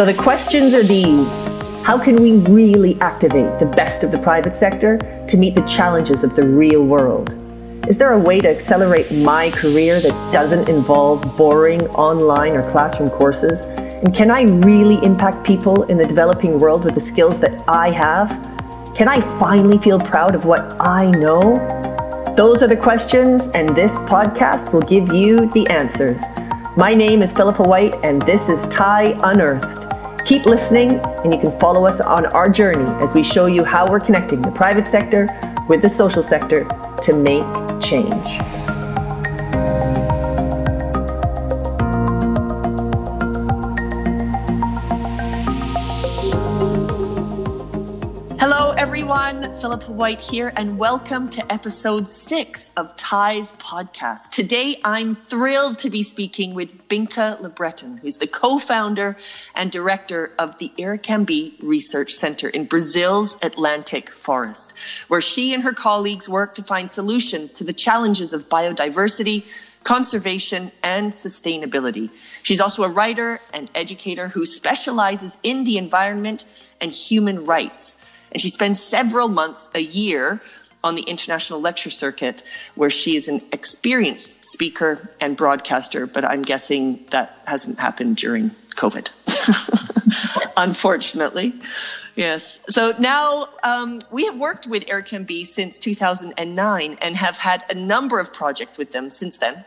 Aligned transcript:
So 0.00 0.06
the 0.06 0.14
questions 0.14 0.72
are 0.72 0.82
these. 0.82 1.46
How 1.84 2.02
can 2.02 2.16
we 2.16 2.38
really 2.50 2.98
activate 3.02 3.58
the 3.58 3.66
best 3.66 4.02
of 4.02 4.10
the 4.10 4.16
private 4.16 4.56
sector 4.56 4.96
to 5.28 5.36
meet 5.36 5.54
the 5.54 5.60
challenges 5.66 6.24
of 6.24 6.34
the 6.34 6.42
real 6.42 6.82
world? 6.82 7.34
Is 7.86 7.98
there 7.98 8.14
a 8.14 8.18
way 8.18 8.40
to 8.40 8.48
accelerate 8.48 9.12
my 9.12 9.50
career 9.50 10.00
that 10.00 10.32
doesn't 10.32 10.70
involve 10.70 11.36
boring 11.36 11.82
online 11.88 12.52
or 12.56 12.62
classroom 12.70 13.10
courses? 13.10 13.64
And 13.64 14.14
can 14.14 14.30
I 14.30 14.44
really 14.44 15.04
impact 15.04 15.46
people 15.46 15.82
in 15.82 15.98
the 15.98 16.06
developing 16.06 16.58
world 16.58 16.82
with 16.82 16.94
the 16.94 17.00
skills 17.02 17.38
that 17.40 17.62
I 17.68 17.90
have? 17.90 18.30
Can 18.96 19.06
I 19.06 19.20
finally 19.38 19.76
feel 19.76 20.00
proud 20.00 20.34
of 20.34 20.46
what 20.46 20.80
I 20.80 21.10
know? 21.10 21.58
Those 22.38 22.62
are 22.62 22.68
the 22.68 22.74
questions, 22.74 23.48
and 23.48 23.68
this 23.76 23.98
podcast 23.98 24.72
will 24.72 24.80
give 24.80 25.12
you 25.12 25.50
the 25.50 25.66
answers. 25.68 26.22
My 26.74 26.94
name 26.94 27.20
is 27.20 27.34
Philippa 27.34 27.64
White, 27.64 27.96
and 28.02 28.22
this 28.22 28.48
is 28.48 28.66
TIE 28.68 29.14
Unearthed. 29.24 29.89
Keep 30.24 30.46
listening, 30.46 31.00
and 31.24 31.32
you 31.32 31.40
can 31.40 31.58
follow 31.58 31.86
us 31.86 32.00
on 32.00 32.26
our 32.26 32.48
journey 32.48 32.88
as 33.02 33.14
we 33.14 33.22
show 33.22 33.46
you 33.46 33.64
how 33.64 33.90
we're 33.90 34.00
connecting 34.00 34.40
the 34.40 34.50
private 34.50 34.86
sector 34.86 35.28
with 35.68 35.82
the 35.82 35.88
social 35.88 36.22
sector 36.22 36.64
to 37.02 37.16
make 37.16 37.42
change. 37.82 38.59
Hello, 48.70 48.82
everyone. 48.82 49.52
Philippa 49.54 49.90
White 49.90 50.20
here, 50.20 50.52
and 50.54 50.78
welcome 50.78 51.28
to 51.30 51.52
episode 51.52 52.06
six 52.06 52.70
of 52.76 52.94
TIE's 52.94 53.52
podcast. 53.54 54.30
Today, 54.30 54.80
I'm 54.84 55.16
thrilled 55.16 55.80
to 55.80 55.90
be 55.90 56.04
speaking 56.04 56.54
with 56.54 56.86
Binka 56.86 57.40
Lebreton, 57.40 57.98
who's 57.98 58.18
the 58.18 58.28
co-founder 58.28 59.16
and 59.56 59.72
director 59.72 60.30
of 60.38 60.58
the 60.58 60.70
Iracambi 60.78 61.54
Research 61.60 62.12
Center 62.12 62.48
in 62.48 62.64
Brazil's 62.64 63.36
Atlantic 63.42 64.08
Forest, 64.12 64.72
where 65.08 65.20
she 65.20 65.52
and 65.52 65.64
her 65.64 65.72
colleagues 65.72 66.28
work 66.28 66.54
to 66.54 66.62
find 66.62 66.92
solutions 66.92 67.52
to 67.54 67.64
the 67.64 67.72
challenges 67.72 68.32
of 68.32 68.48
biodiversity, 68.48 69.46
conservation, 69.82 70.70
and 70.84 71.12
sustainability. 71.12 72.08
She's 72.44 72.60
also 72.60 72.84
a 72.84 72.88
writer 72.88 73.40
and 73.52 73.68
educator 73.74 74.28
who 74.28 74.46
specializes 74.46 75.38
in 75.42 75.64
the 75.64 75.76
environment 75.76 76.44
and 76.80 76.92
human 76.92 77.44
rights 77.44 77.96
and 78.32 78.40
she 78.40 78.50
spends 78.50 78.82
several 78.82 79.28
months 79.28 79.68
a 79.74 79.80
year 79.80 80.40
on 80.82 80.94
the 80.94 81.02
international 81.02 81.60
lecture 81.60 81.90
circuit, 81.90 82.42
where 82.74 82.90
she 82.90 83.16
is 83.16 83.28
an 83.28 83.42
experienced 83.52 84.44
speaker 84.44 85.10
and 85.20 85.36
broadcaster. 85.36 86.06
But 86.06 86.24
I'm 86.24 86.42
guessing 86.42 87.04
that 87.10 87.38
hasn't 87.46 87.78
happened 87.78 88.16
during 88.16 88.50
COVID, 88.76 89.10
unfortunately. 90.56 91.52
Yes. 92.16 92.60
So 92.68 92.94
now 92.98 93.48
um, 93.62 94.00
we 94.10 94.24
have 94.24 94.38
worked 94.38 94.66
with 94.66 94.86
Iracambi 94.86 95.44
since 95.44 95.78
2009 95.78 96.98
and 97.00 97.16
have 97.16 97.38
had 97.38 97.64
a 97.70 97.74
number 97.74 98.18
of 98.18 98.32
projects 98.32 98.78
with 98.78 98.92
them 98.92 99.10
since 99.10 99.38
then 99.38 99.64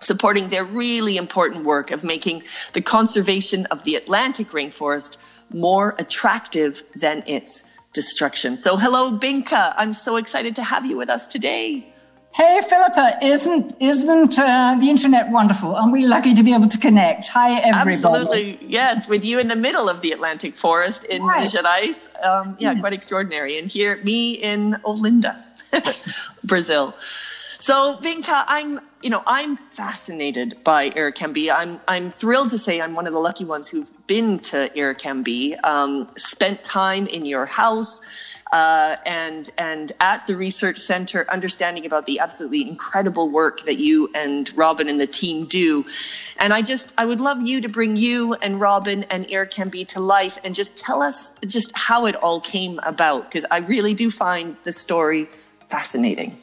supporting 0.00 0.50
their 0.50 0.64
really 0.64 1.16
important 1.16 1.64
work 1.64 1.90
of 1.90 2.04
making 2.04 2.42
the 2.74 2.82
conservation 2.82 3.64
of 3.66 3.82
the 3.84 3.94
Atlantic 3.94 4.48
rainforest 4.48 5.16
more 5.50 5.94
attractive 5.98 6.82
than 6.94 7.22
its 7.26 7.64
destruction. 7.96 8.56
So, 8.56 8.76
hello, 8.76 9.10
Binka. 9.10 9.74
I'm 9.76 9.94
so 9.94 10.16
excited 10.16 10.54
to 10.56 10.62
have 10.62 10.84
you 10.86 10.96
with 10.96 11.10
us 11.10 11.26
today. 11.26 11.92
Hey, 12.40 12.60
Philippa, 12.68 13.06
isn't 13.22 13.74
isn't 13.80 14.38
uh, 14.38 14.76
the 14.78 14.90
internet 14.90 15.30
wonderful? 15.30 15.74
Aren't 15.74 15.94
we 15.98 16.04
lucky 16.06 16.34
to 16.34 16.42
be 16.42 16.52
able 16.52 16.68
to 16.68 16.80
connect? 16.86 17.28
Hi, 17.28 17.48
everybody. 17.70 17.94
Absolutely, 17.94 18.58
yes. 18.78 19.08
With 19.08 19.24
you 19.24 19.38
in 19.38 19.48
the 19.48 19.56
middle 19.56 19.88
of 19.88 20.02
the 20.02 20.12
Atlantic 20.12 20.54
forest 20.54 21.04
in 21.04 21.22
right. 21.22 21.48
Gerais, 21.48 21.98
um, 22.22 22.54
yeah, 22.60 22.72
yes. 22.72 22.80
quite 22.80 22.92
extraordinary. 22.92 23.58
And 23.58 23.66
here, 23.76 23.96
me 24.04 24.34
in 24.50 24.76
Olinda, 24.84 25.34
Brazil. 26.44 26.94
So, 27.66 27.96
Binka, 27.96 28.44
I'm, 28.46 28.78
you 29.02 29.10
know, 29.10 29.24
I'm 29.26 29.56
fascinated 29.56 30.62
by 30.62 30.90
Iracambi. 30.90 31.52
I'm, 31.52 31.80
I'm 31.88 32.12
thrilled 32.12 32.50
to 32.50 32.58
say 32.58 32.80
I'm 32.80 32.94
one 32.94 33.08
of 33.08 33.12
the 33.12 33.18
lucky 33.18 33.44
ones 33.44 33.66
who've 33.66 33.90
been 34.06 34.38
to 34.50 34.70
Iracambi, 34.76 35.58
um, 35.64 36.08
spent 36.16 36.62
time 36.62 37.08
in 37.08 37.26
your 37.26 37.44
house, 37.44 38.00
uh, 38.52 38.94
and 39.04 39.50
and 39.58 39.90
at 39.98 40.28
the 40.28 40.36
research 40.36 40.78
center, 40.78 41.28
understanding 41.28 41.84
about 41.84 42.06
the 42.06 42.20
absolutely 42.20 42.68
incredible 42.68 43.30
work 43.30 43.62
that 43.62 43.78
you 43.78 44.12
and 44.14 44.56
Robin 44.56 44.88
and 44.88 45.00
the 45.00 45.08
team 45.08 45.44
do. 45.44 45.84
And 46.38 46.52
I 46.52 46.62
just 46.62 46.94
I 46.96 47.04
would 47.04 47.20
love 47.20 47.42
you 47.42 47.60
to 47.62 47.68
bring 47.68 47.96
you 47.96 48.34
and 48.34 48.60
Robin 48.60 49.02
and 49.10 49.26
Iracambi 49.26 49.88
to 49.88 49.98
life 49.98 50.38
and 50.44 50.54
just 50.54 50.76
tell 50.76 51.02
us 51.02 51.32
just 51.44 51.72
how 51.74 52.06
it 52.06 52.14
all 52.14 52.40
came 52.40 52.78
about 52.84 53.24
because 53.24 53.44
I 53.50 53.58
really 53.58 53.92
do 53.92 54.08
find 54.08 54.56
the 54.62 54.72
story 54.72 55.28
fascinating. 55.68 56.40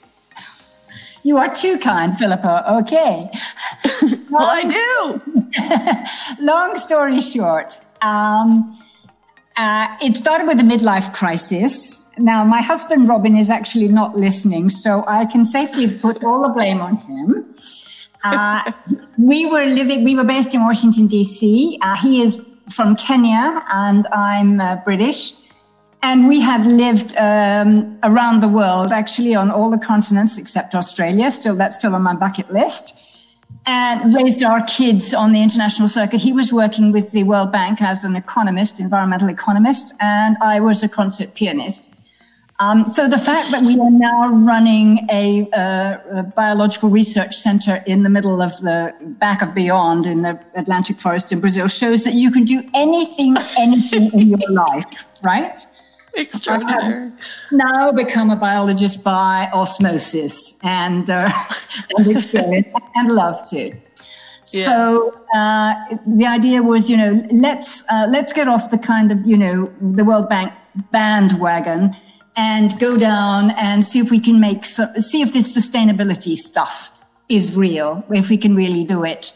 You 1.23 1.37
are 1.37 1.53
too 1.53 1.77
kind, 1.79 2.17
Philippa. 2.17 2.73
Okay. 2.79 3.29
well, 4.29 4.49
I 4.49 4.63
do. 4.77 6.43
long 6.43 6.75
story 6.75 7.21
short, 7.21 7.79
um, 8.01 8.77
uh, 9.55 9.87
it 10.01 10.17
started 10.17 10.47
with 10.47 10.59
a 10.59 10.63
midlife 10.63 11.13
crisis. 11.13 12.05
Now, 12.17 12.43
my 12.43 12.61
husband 12.61 13.07
Robin 13.07 13.37
is 13.37 13.49
actually 13.49 13.87
not 13.87 14.15
listening, 14.15 14.69
so 14.69 15.03
I 15.07 15.25
can 15.25 15.45
safely 15.45 15.89
put 15.97 16.23
all 16.23 16.41
the 16.41 16.49
blame 16.49 16.81
on 16.81 16.97
him. 16.97 17.53
Uh, 18.23 18.71
we 19.17 19.45
were 19.45 19.65
living, 19.65 20.03
we 20.03 20.15
were 20.15 20.23
based 20.23 20.53
in 20.53 20.61
Washington, 20.61 21.07
D.C. 21.07 21.79
Uh, 21.81 21.95
he 21.97 22.21
is 22.21 22.47
from 22.69 22.95
Kenya, 22.95 23.63
and 23.71 24.07
I'm 24.07 24.59
uh, 24.59 24.77
British. 24.77 25.33
And 26.03 26.27
we 26.27 26.41
had 26.41 26.65
lived 26.65 27.15
um, 27.15 27.97
around 28.03 28.41
the 28.41 28.49
world, 28.49 28.91
actually 28.91 29.35
on 29.35 29.49
all 29.49 29.69
the 29.71 29.77
continents 29.77 30.37
except 30.37 30.75
Australia. 30.75 31.31
Still, 31.31 31.55
that's 31.55 31.77
still 31.77 31.95
on 31.95 32.03
my 32.03 32.13
bucket 32.13 32.51
list. 32.51 33.39
And 33.65 34.13
raised 34.13 34.43
our 34.43 34.61
kids 34.65 35.13
on 35.13 35.31
the 35.31 35.41
international 35.41 35.87
circuit. 35.87 36.19
He 36.19 36.33
was 36.33 36.51
working 36.51 36.91
with 36.91 37.13
the 37.13 37.23
World 37.23 37.53
Bank 37.53 37.81
as 37.81 38.03
an 38.03 38.17
economist, 38.17 38.81
environmental 38.81 39.29
economist, 39.29 39.93
and 40.01 40.35
I 40.41 40.59
was 40.59 40.83
a 40.83 40.89
concert 40.89 41.35
pianist. 41.35 41.93
Um, 42.59 42.85
so 42.85 43.07
the 43.07 43.17
fact 43.17 43.51
that 43.51 43.63
we 43.63 43.79
are 43.79 43.89
now 43.89 44.29
running 44.29 45.07
a, 45.09 45.49
uh, 45.51 46.19
a, 46.19 46.23
biological 46.23 46.89
research 46.89 47.35
center 47.35 47.83
in 47.87 48.03
the 48.03 48.09
middle 48.09 48.41
of 48.41 48.51
the 48.59 48.93
back 49.19 49.41
of 49.41 49.55
beyond 49.55 50.05
in 50.05 50.21
the 50.21 50.39
Atlantic 50.55 50.99
forest 50.99 51.31
in 51.31 51.39
Brazil 51.39 51.67
shows 51.67 52.03
that 52.03 52.13
you 52.13 52.29
can 52.29 52.43
do 52.43 52.63
anything, 52.73 53.35
anything 53.57 54.11
in 54.13 54.27
your 54.29 54.51
life, 54.51 55.09
right? 55.23 55.65
Extraordinary. 56.17 57.11
now 57.51 57.91
become 57.91 58.29
a 58.29 58.35
biologist 58.35 59.03
by 59.03 59.49
osmosis 59.53 60.59
and, 60.63 61.09
uh, 61.09 61.29
and 61.97 62.07
experience 62.07 62.67
and 62.95 63.11
love 63.11 63.37
to. 63.49 63.73
Yeah. 64.51 64.65
So 64.65 65.21
uh, 65.33 65.73
the 66.05 66.25
idea 66.25 66.61
was, 66.61 66.89
you 66.89 66.97
know, 66.97 67.25
let's 67.31 67.89
uh, 67.89 68.07
let's 68.09 68.33
get 68.33 68.47
off 68.47 68.69
the 68.71 68.77
kind 68.77 69.11
of, 69.11 69.25
you 69.25 69.37
know, 69.37 69.71
the 69.81 70.03
World 70.03 70.29
Bank 70.29 70.51
bandwagon 70.91 71.95
and 72.35 72.77
go 72.79 72.97
down 72.97 73.51
and 73.51 73.85
see 73.85 73.99
if 73.99 74.11
we 74.11 74.19
can 74.19 74.39
make 74.39 74.65
so, 74.65 74.87
see 74.97 75.21
if 75.21 75.33
this 75.33 75.55
sustainability 75.55 76.35
stuff 76.35 76.91
is 77.29 77.55
real, 77.55 78.03
if 78.11 78.29
we 78.29 78.37
can 78.37 78.55
really 78.55 78.83
do 78.83 79.03
it. 79.03 79.33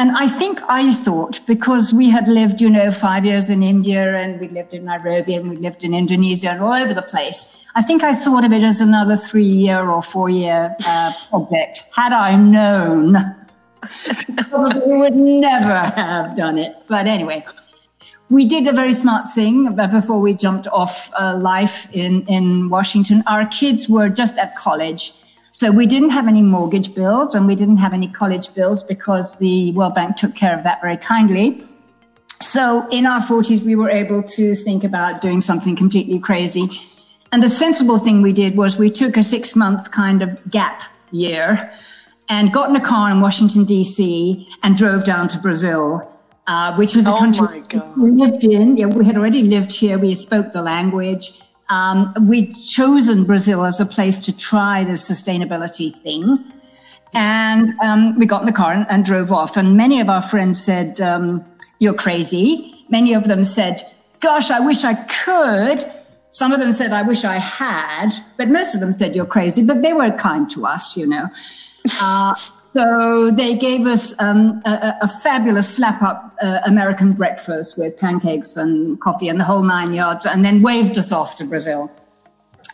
And 0.00 0.12
I 0.12 0.28
think 0.28 0.60
I 0.68 0.94
thought 0.94 1.40
because 1.44 1.92
we 1.92 2.08
had 2.08 2.28
lived, 2.28 2.60
you 2.60 2.70
know, 2.70 2.92
five 2.92 3.24
years 3.24 3.50
in 3.50 3.64
India 3.64 4.14
and 4.16 4.40
we 4.40 4.46
lived 4.46 4.72
in 4.72 4.84
Nairobi 4.84 5.34
and 5.34 5.50
we 5.50 5.56
lived 5.56 5.82
in 5.82 5.92
Indonesia 5.92 6.50
and 6.50 6.60
all 6.60 6.72
over 6.72 6.94
the 6.94 7.02
place, 7.02 7.66
I 7.74 7.82
think 7.82 8.04
I 8.04 8.14
thought 8.14 8.44
of 8.44 8.52
it 8.52 8.62
as 8.62 8.80
another 8.80 9.16
three 9.16 9.42
year 9.42 9.90
or 9.90 10.00
four 10.00 10.30
year 10.30 10.76
uh, 10.86 11.12
project. 11.30 11.82
Had 11.96 12.12
I 12.12 12.36
known, 12.36 13.16
probably 14.50 14.96
would 14.98 15.16
never 15.16 15.74
have 15.74 16.36
done 16.36 16.58
it. 16.58 16.76
But 16.86 17.08
anyway, 17.08 17.44
we 18.30 18.46
did 18.46 18.68
a 18.68 18.72
very 18.72 18.92
smart 18.92 19.28
thing 19.30 19.74
before 19.74 20.20
we 20.20 20.32
jumped 20.32 20.68
off 20.68 21.10
uh, 21.18 21.36
life 21.36 21.88
in, 21.92 22.24
in 22.26 22.68
Washington. 22.68 23.24
Our 23.26 23.46
kids 23.46 23.88
were 23.88 24.08
just 24.08 24.38
at 24.38 24.54
college 24.54 25.12
so 25.52 25.70
we 25.70 25.86
didn't 25.86 26.10
have 26.10 26.28
any 26.28 26.42
mortgage 26.42 26.94
bills 26.94 27.34
and 27.34 27.46
we 27.46 27.54
didn't 27.54 27.78
have 27.78 27.92
any 27.92 28.08
college 28.08 28.54
bills 28.54 28.82
because 28.82 29.38
the 29.38 29.72
World 29.72 29.94
Bank 29.94 30.16
took 30.16 30.34
care 30.34 30.56
of 30.56 30.64
that 30.64 30.80
very 30.80 30.96
kindly. 30.96 31.62
So 32.40 32.86
in 32.90 33.06
our 33.06 33.20
40s, 33.20 33.64
we 33.64 33.74
were 33.74 33.90
able 33.90 34.22
to 34.22 34.54
think 34.54 34.84
about 34.84 35.20
doing 35.20 35.40
something 35.40 35.74
completely 35.74 36.18
crazy. 36.18 36.68
And 37.32 37.42
the 37.42 37.48
sensible 37.48 37.98
thing 37.98 38.22
we 38.22 38.32
did 38.32 38.56
was 38.56 38.78
we 38.78 38.90
took 38.90 39.16
a 39.16 39.22
six 39.22 39.56
month 39.56 39.90
kind 39.90 40.22
of 40.22 40.38
gap 40.50 40.82
year 41.10 41.72
and 42.28 42.52
got 42.52 42.70
in 42.70 42.76
a 42.76 42.80
car 42.80 43.10
in 43.10 43.20
Washington, 43.20 43.64
D.C. 43.64 44.48
and 44.62 44.76
drove 44.76 45.04
down 45.04 45.28
to 45.28 45.38
Brazil. 45.38 46.08
Uh, 46.46 46.74
which 46.76 46.96
was 46.96 47.06
a 47.06 47.12
oh 47.12 47.18
country 47.18 47.62
we 47.98 48.10
lived 48.10 48.42
in. 48.42 48.78
Yeah, 48.78 48.86
we 48.86 49.04
had 49.04 49.18
already 49.18 49.42
lived 49.42 49.70
here. 49.70 49.98
We 49.98 50.14
spoke 50.14 50.52
the 50.52 50.62
language. 50.62 51.42
Um, 51.70 52.14
we'd 52.26 52.54
chosen 52.54 53.24
Brazil 53.24 53.64
as 53.64 53.80
a 53.80 53.86
place 53.86 54.18
to 54.20 54.36
try 54.36 54.84
the 54.84 54.92
sustainability 54.92 55.94
thing. 55.94 56.38
And 57.14 57.72
um, 57.80 58.18
we 58.18 58.26
got 58.26 58.40
in 58.42 58.46
the 58.46 58.52
car 58.52 58.72
and, 58.72 58.86
and, 58.88 59.04
drove 59.04 59.32
off. 59.32 59.56
And 59.56 59.76
many 59.76 60.00
of 60.00 60.08
our 60.08 60.22
friends 60.22 60.62
said, 60.62 61.00
um, 61.00 61.44
You're 61.78 61.94
crazy. 61.94 62.84
many 62.88 63.14
of 63.14 63.24
them 63.24 63.44
said, 63.44 63.82
Gosh, 64.20 64.50
I 64.50 64.60
wish 64.60 64.84
I 64.84 64.94
could. 64.94 65.84
Some 66.30 66.52
of 66.52 66.60
them 66.60 66.72
said, 66.72 66.92
I 66.92 67.02
wish 67.02 67.24
I 67.24 67.36
had. 67.36 68.10
But 68.36 68.48
most 68.48 68.74
of 68.74 68.80
them 68.80 68.92
said, 68.92 69.16
You're 69.16 69.26
crazy. 69.26 69.64
But 69.64 69.82
they 69.82 69.92
were 69.92 70.10
kind 70.10 70.50
to 70.50 70.66
us, 70.66 70.96
you 70.96 71.06
know. 71.06 71.28
Uh, 72.00 72.34
so 72.68 73.30
they 73.30 73.56
gave 73.56 73.86
us 73.86 74.14
um, 74.20 74.60
a, 74.66 74.98
a, 75.02 75.08
fabulous 75.08 75.74
slap 75.74 76.02
up 76.02 76.36
uh, 76.42 76.60
American 76.66 77.12
breakfast 77.14 77.78
with 77.78 77.96
pancakes 77.96 78.56
and 78.58 79.00
coffee 79.00 79.28
and 79.28 79.40
the 79.40 79.44
whole 79.44 79.62
nine 79.62 79.94
yards, 79.94 80.26
and 80.26 80.44
then 80.44 80.60
waved 80.60 80.98
us 80.98 81.10
off 81.10 81.34
to 81.36 81.44
Brazil. 81.44 81.90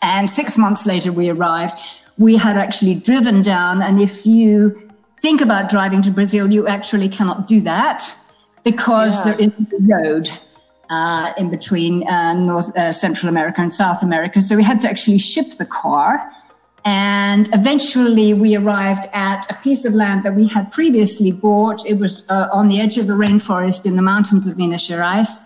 And 0.02 0.28
six 0.28 0.58
months 0.58 0.84
later, 0.84 1.12
we 1.12 1.30
arrived. 1.30 1.78
We 2.18 2.36
had 2.36 2.56
actually 2.56 2.96
driven 2.96 3.40
down, 3.40 3.82
and 3.82 4.00
if 4.00 4.26
you 4.26 4.90
think 5.18 5.40
about 5.40 5.70
driving 5.70 6.02
to 6.02 6.10
Brazil, 6.10 6.52
you 6.52 6.66
actually 6.66 7.08
cannot 7.08 7.46
do 7.46 7.60
that 7.60 8.02
because 8.64 9.18
yeah. 9.18 9.24
there 9.24 9.40
is 9.40 9.48
a 9.48 9.76
road 9.80 10.28
uh, 10.90 11.32
in 11.38 11.50
between 11.50 12.06
uh, 12.08 12.34
North 12.34 12.76
uh, 12.76 12.92
Central 12.92 13.28
America 13.28 13.60
and 13.60 13.72
South 13.72 14.02
America. 14.02 14.42
So 14.42 14.56
we 14.56 14.64
had 14.64 14.80
to 14.80 14.88
actually 14.90 15.18
ship 15.18 15.52
the 15.58 15.66
car. 15.66 16.30
And 16.84 17.48
eventually 17.54 18.34
we 18.34 18.56
arrived 18.56 19.06
at 19.12 19.50
a 19.50 19.54
piece 19.54 19.86
of 19.86 19.94
land 19.94 20.22
that 20.24 20.34
we 20.34 20.46
had 20.46 20.70
previously 20.70 21.32
bought. 21.32 21.86
It 21.86 21.98
was 21.98 22.28
uh, 22.28 22.48
on 22.52 22.68
the 22.68 22.80
edge 22.80 22.98
of 22.98 23.06
the 23.06 23.14
rainforest 23.14 23.86
in 23.86 23.96
the 23.96 24.02
mountains 24.02 24.46
of 24.46 24.58
Minas 24.58 24.88
Gerais. 24.88 25.40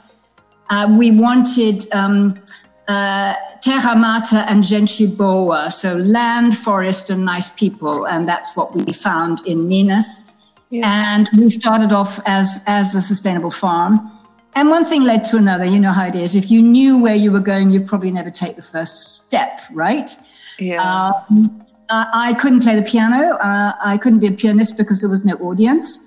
Uh, 0.70 0.96
we 0.99 1.12
wanted 1.12 1.90
um, 1.93 2.43
uh, 2.88 3.35
terra 3.62 3.94
mata 3.94 4.44
and 4.49 4.64
gente 4.64 5.06
boa, 5.06 5.70
so 5.70 5.96
land, 5.96 6.56
forest, 6.56 7.08
and 7.08 7.25
nice 7.25 7.50
people. 7.50 8.06
And 8.06 8.29
that's 8.29 8.56
what 8.56 8.75
we 8.75 8.93
found 8.93 9.41
in 9.46 9.69
Minas. 9.69 10.34
Yeah. 10.70 11.14
And 11.14 11.29
we 11.38 11.49
started 11.49 11.93
off 11.93 12.20
as, 12.26 12.64
as 12.67 12.94
a 12.94 13.00
sustainable 13.00 13.52
farm. 13.52 14.11
And 14.55 14.70
one 14.70 14.84
thing 14.84 15.05
led 15.05 15.25
to 15.25 15.37
another. 15.37 15.64
You 15.64 15.79
know 15.79 15.93
how 15.93 16.06
it 16.06 16.17
is. 16.17 16.34
If 16.34 16.50
you 16.50 16.61
knew 16.61 17.00
where 17.00 17.14
you 17.14 17.31
were 17.31 17.41
going, 17.41 17.70
you'd 17.70 17.87
probably 17.87 18.11
never 18.11 18.31
take 18.31 18.56
the 18.56 18.62
first 18.62 19.25
step, 19.25 19.61
right? 19.73 20.11
Yeah. 20.58 21.12
Um, 21.31 21.62
I, 21.88 22.31
I, 22.31 22.34
couldn't 22.34 22.62
play 22.62 22.75
the 22.75 22.82
piano. 22.82 23.37
Uh, 23.37 23.75
I 23.82 23.96
couldn't 23.96 24.19
be 24.19 24.26
a 24.26 24.32
pianist 24.32 24.76
because 24.76 25.00
there 25.00 25.10
was 25.10 25.25
no 25.25 25.34
audience. 25.34 26.05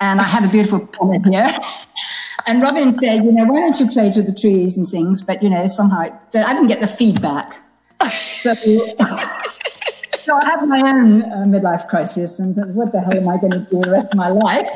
And 0.00 0.20
I 0.20 0.24
had 0.24 0.44
a 0.44 0.48
beautiful 0.48 0.80
piano 0.86 1.20
here. 1.30 1.48
and 2.46 2.62
Robin 2.62 2.98
said, 2.98 3.24
you 3.24 3.32
know, 3.32 3.44
why 3.44 3.60
don't 3.60 3.80
you 3.80 3.88
play 3.88 4.10
to 4.10 4.22
the 4.22 4.34
trees 4.34 4.76
and 4.76 4.86
things? 4.86 5.22
But, 5.22 5.42
you 5.42 5.48
know, 5.48 5.66
somehow 5.66 6.02
it, 6.02 6.12
I 6.34 6.52
didn't 6.52 6.68
get 6.68 6.80
the 6.80 6.86
feedback. 6.86 7.56
So, 8.30 8.54
so 8.54 10.36
I 10.36 10.44
had 10.44 10.66
my 10.66 10.80
own 10.80 11.22
uh, 11.22 11.44
midlife 11.46 11.88
crisis. 11.88 12.38
And 12.38 12.74
what 12.74 12.92
the 12.92 13.00
hell 13.00 13.14
am 13.14 13.28
I 13.28 13.38
going 13.38 13.52
to 13.52 13.60
do 13.60 13.80
the 13.80 13.90
rest 13.90 14.08
of 14.08 14.14
my 14.16 14.28
life? 14.28 14.68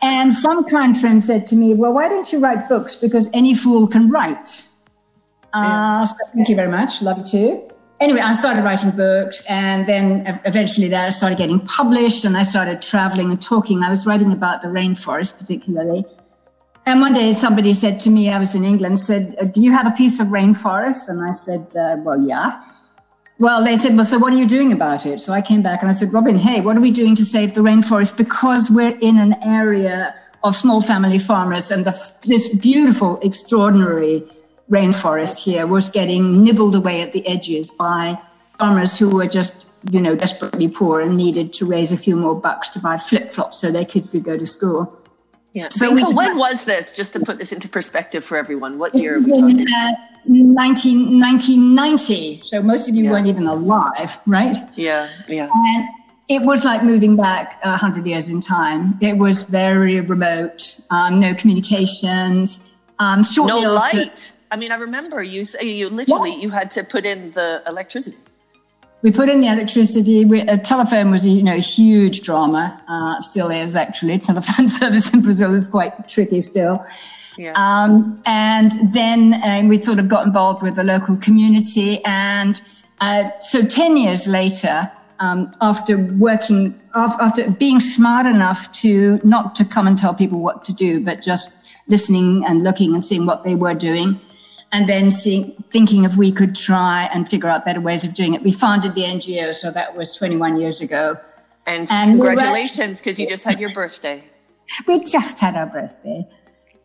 And 0.00 0.32
some 0.32 0.64
kind 0.64 0.98
friend 0.98 1.22
said 1.22 1.46
to 1.48 1.56
me, 1.56 1.74
well, 1.74 1.92
why 1.92 2.08
don't 2.08 2.32
you 2.32 2.38
write 2.38 2.68
books? 2.68 2.96
Because 2.96 3.28
any 3.34 3.54
fool 3.54 3.86
can 3.86 4.08
write. 4.08 4.68
Uh, 5.52 6.06
so 6.06 6.14
thank 6.34 6.48
you 6.48 6.56
very 6.56 6.70
much. 6.70 7.02
Love 7.02 7.18
you 7.18 7.24
too 7.24 7.68
anyway, 8.00 8.20
I 8.20 8.34
started 8.34 8.64
writing 8.64 8.90
books, 8.90 9.44
and 9.48 9.86
then 9.86 10.40
eventually 10.44 10.88
that 10.88 11.06
I 11.06 11.10
started 11.10 11.38
getting 11.38 11.60
published, 11.60 12.24
and 12.24 12.36
I 12.36 12.42
started 12.42 12.82
traveling 12.82 13.30
and 13.30 13.40
talking. 13.40 13.82
I 13.82 13.90
was 13.90 14.06
writing 14.06 14.32
about 14.32 14.62
the 14.62 14.68
rainforest, 14.68 15.38
particularly. 15.38 16.04
And 16.86 17.02
one 17.02 17.12
day 17.12 17.32
somebody 17.32 17.74
said 17.74 18.00
to 18.00 18.10
me, 18.10 18.30
I 18.30 18.38
was 18.38 18.54
in 18.54 18.64
England, 18.64 18.98
said, 18.98 19.36
uh, 19.38 19.44
Do 19.44 19.60
you 19.60 19.72
have 19.72 19.86
a 19.86 19.90
piece 19.90 20.20
of 20.20 20.28
rainforest? 20.28 21.08
And 21.08 21.22
I 21.22 21.32
said, 21.32 21.66
uh, 21.76 21.96
Well, 21.98 22.22
yeah. 22.22 22.64
Well, 23.38 23.62
they 23.62 23.76
said, 23.76 23.94
Well, 23.94 24.06
so 24.06 24.18
what 24.18 24.32
are 24.32 24.36
you 24.38 24.48
doing 24.48 24.72
about 24.72 25.04
it? 25.04 25.20
So 25.20 25.34
I 25.34 25.42
came 25.42 25.60
back 25.60 25.82
and 25.82 25.90
I 25.90 25.92
said, 25.92 26.14
Robin, 26.14 26.38
hey, 26.38 26.62
what 26.62 26.78
are 26.78 26.80
we 26.80 26.90
doing 26.90 27.14
to 27.16 27.26
save 27.26 27.54
the 27.54 27.60
rainforest? 27.60 28.16
Because 28.16 28.70
we're 28.70 28.96
in 29.00 29.18
an 29.18 29.34
area 29.42 30.14
of 30.42 30.56
small 30.56 30.80
family 30.80 31.18
farmers 31.18 31.70
and 31.70 31.84
the, 31.84 31.94
this 32.24 32.56
beautiful, 32.56 33.18
extraordinary 33.20 34.24
rainforest 34.70 35.42
here 35.42 35.66
was 35.66 35.88
getting 35.88 36.44
nibbled 36.44 36.74
away 36.74 37.00
at 37.00 37.12
the 37.12 37.26
edges 37.26 37.70
by 37.70 38.18
farmers 38.58 38.98
who 38.98 39.14
were 39.14 39.26
just, 39.26 39.70
you 39.90 40.00
know, 40.00 40.14
desperately 40.14 40.68
poor 40.68 41.00
and 41.00 41.16
needed 41.16 41.52
to 41.54 41.66
raise 41.66 41.92
a 41.92 41.96
few 41.96 42.16
more 42.16 42.38
bucks 42.38 42.68
to 42.70 42.78
buy 42.78 42.98
flip 42.98 43.28
flops 43.28 43.58
so 43.58 43.70
their 43.70 43.84
kids 43.84 44.10
could 44.10 44.24
go 44.24 44.36
to 44.36 44.46
school. 44.46 45.00
Yeah. 45.54 45.68
So 45.70 45.92
we, 45.92 46.04
when 46.04 46.36
was 46.36 46.64
this? 46.64 46.94
Just 46.94 47.14
to 47.14 47.20
put 47.20 47.38
this 47.38 47.52
into 47.52 47.68
perspective 47.68 48.24
for 48.24 48.36
everyone, 48.36 48.78
what 48.78 48.94
year? 48.94 49.16
Are 49.16 49.20
we 49.20 49.32
In, 49.32 49.66
uh, 49.72 49.92
19, 50.26 51.18
1990. 51.18 52.42
So 52.44 52.62
most 52.62 52.88
of 52.88 52.94
you 52.94 53.04
yeah. 53.04 53.10
weren't 53.10 53.26
even 53.26 53.46
alive, 53.46 54.20
right? 54.26 54.56
Yeah, 54.74 55.08
yeah. 55.26 55.48
And 55.52 55.88
it 56.28 56.42
was 56.42 56.64
like 56.64 56.84
moving 56.84 57.16
back 57.16 57.64
100 57.64 58.06
years 58.06 58.28
in 58.28 58.40
time. 58.40 58.98
It 59.00 59.16
was 59.16 59.44
very 59.44 60.00
remote, 60.00 60.80
um, 60.90 61.18
no 61.18 61.34
communications. 61.34 62.60
Um, 62.98 63.24
no 63.36 63.60
light. 63.60 64.32
I 64.50 64.56
mean, 64.56 64.72
I 64.72 64.76
remember 64.76 65.22
you 65.22 65.44
say 65.44 65.64
you 65.64 65.88
literally 65.88 66.34
you 66.34 66.50
had 66.50 66.70
to 66.72 66.84
put 66.84 67.04
in 67.04 67.32
the 67.32 67.62
electricity. 67.66 68.16
We 69.02 69.12
put 69.12 69.28
in 69.28 69.40
the 69.40 69.46
electricity. 69.46 70.24
We, 70.24 70.40
a 70.40 70.58
telephone 70.58 71.12
was, 71.12 71.24
you 71.24 71.42
know, 71.42 71.54
a 71.54 71.60
huge 71.60 72.22
drama. 72.22 72.82
Uh, 72.88 73.20
still 73.20 73.48
is 73.48 73.76
actually. 73.76 74.18
Telephone 74.30 74.68
service 74.68 75.14
in 75.14 75.22
Brazil 75.22 75.54
is 75.54 75.68
quite 75.68 76.08
tricky 76.08 76.40
still. 76.40 76.84
Yeah. 77.36 77.52
Um, 77.54 78.20
and 78.26 78.72
then 78.92 79.34
uh, 79.34 79.62
we 79.68 79.80
sort 79.80 80.00
of 80.00 80.08
got 80.08 80.26
involved 80.26 80.64
with 80.64 80.74
the 80.74 80.82
local 80.82 81.16
community. 81.16 82.04
And 82.04 82.60
uh, 83.00 83.30
so 83.38 83.64
10 83.64 83.96
years 83.96 84.26
later, 84.26 84.90
um, 85.20 85.54
after 85.60 85.96
working, 85.96 86.78
after 86.94 87.48
being 87.52 87.78
smart 87.78 88.26
enough 88.26 88.70
to 88.72 89.20
not 89.22 89.54
to 89.56 89.64
come 89.64 89.86
and 89.86 89.96
tell 89.96 90.14
people 90.14 90.40
what 90.40 90.64
to 90.64 90.72
do, 90.72 91.04
but 91.04 91.22
just 91.22 91.70
listening 91.86 92.44
and 92.44 92.64
looking 92.64 92.94
and 92.94 93.04
seeing 93.04 93.26
what 93.26 93.44
they 93.44 93.54
were 93.54 93.74
doing, 93.74 94.18
and 94.72 94.88
then 94.88 95.10
seeing, 95.10 95.52
thinking 95.52 96.04
if 96.04 96.16
we 96.16 96.30
could 96.30 96.54
try 96.54 97.08
and 97.12 97.28
figure 97.28 97.48
out 97.48 97.64
better 97.64 97.80
ways 97.80 98.04
of 98.04 98.14
doing 98.14 98.34
it. 98.34 98.42
We 98.42 98.52
founded 98.52 98.94
the 98.94 99.02
NGO, 99.02 99.54
so 99.54 99.70
that 99.70 99.96
was 99.96 100.16
21 100.16 100.60
years 100.60 100.80
ago. 100.80 101.16
And, 101.66 101.90
and 101.90 102.12
congratulations, 102.12 102.98
because 102.98 103.18
you 103.18 103.28
just 103.28 103.44
had 103.44 103.60
your 103.60 103.70
birthday. 103.70 104.24
we 104.86 105.04
just 105.04 105.38
had 105.38 105.54
our 105.54 105.66
birthday. 105.66 106.26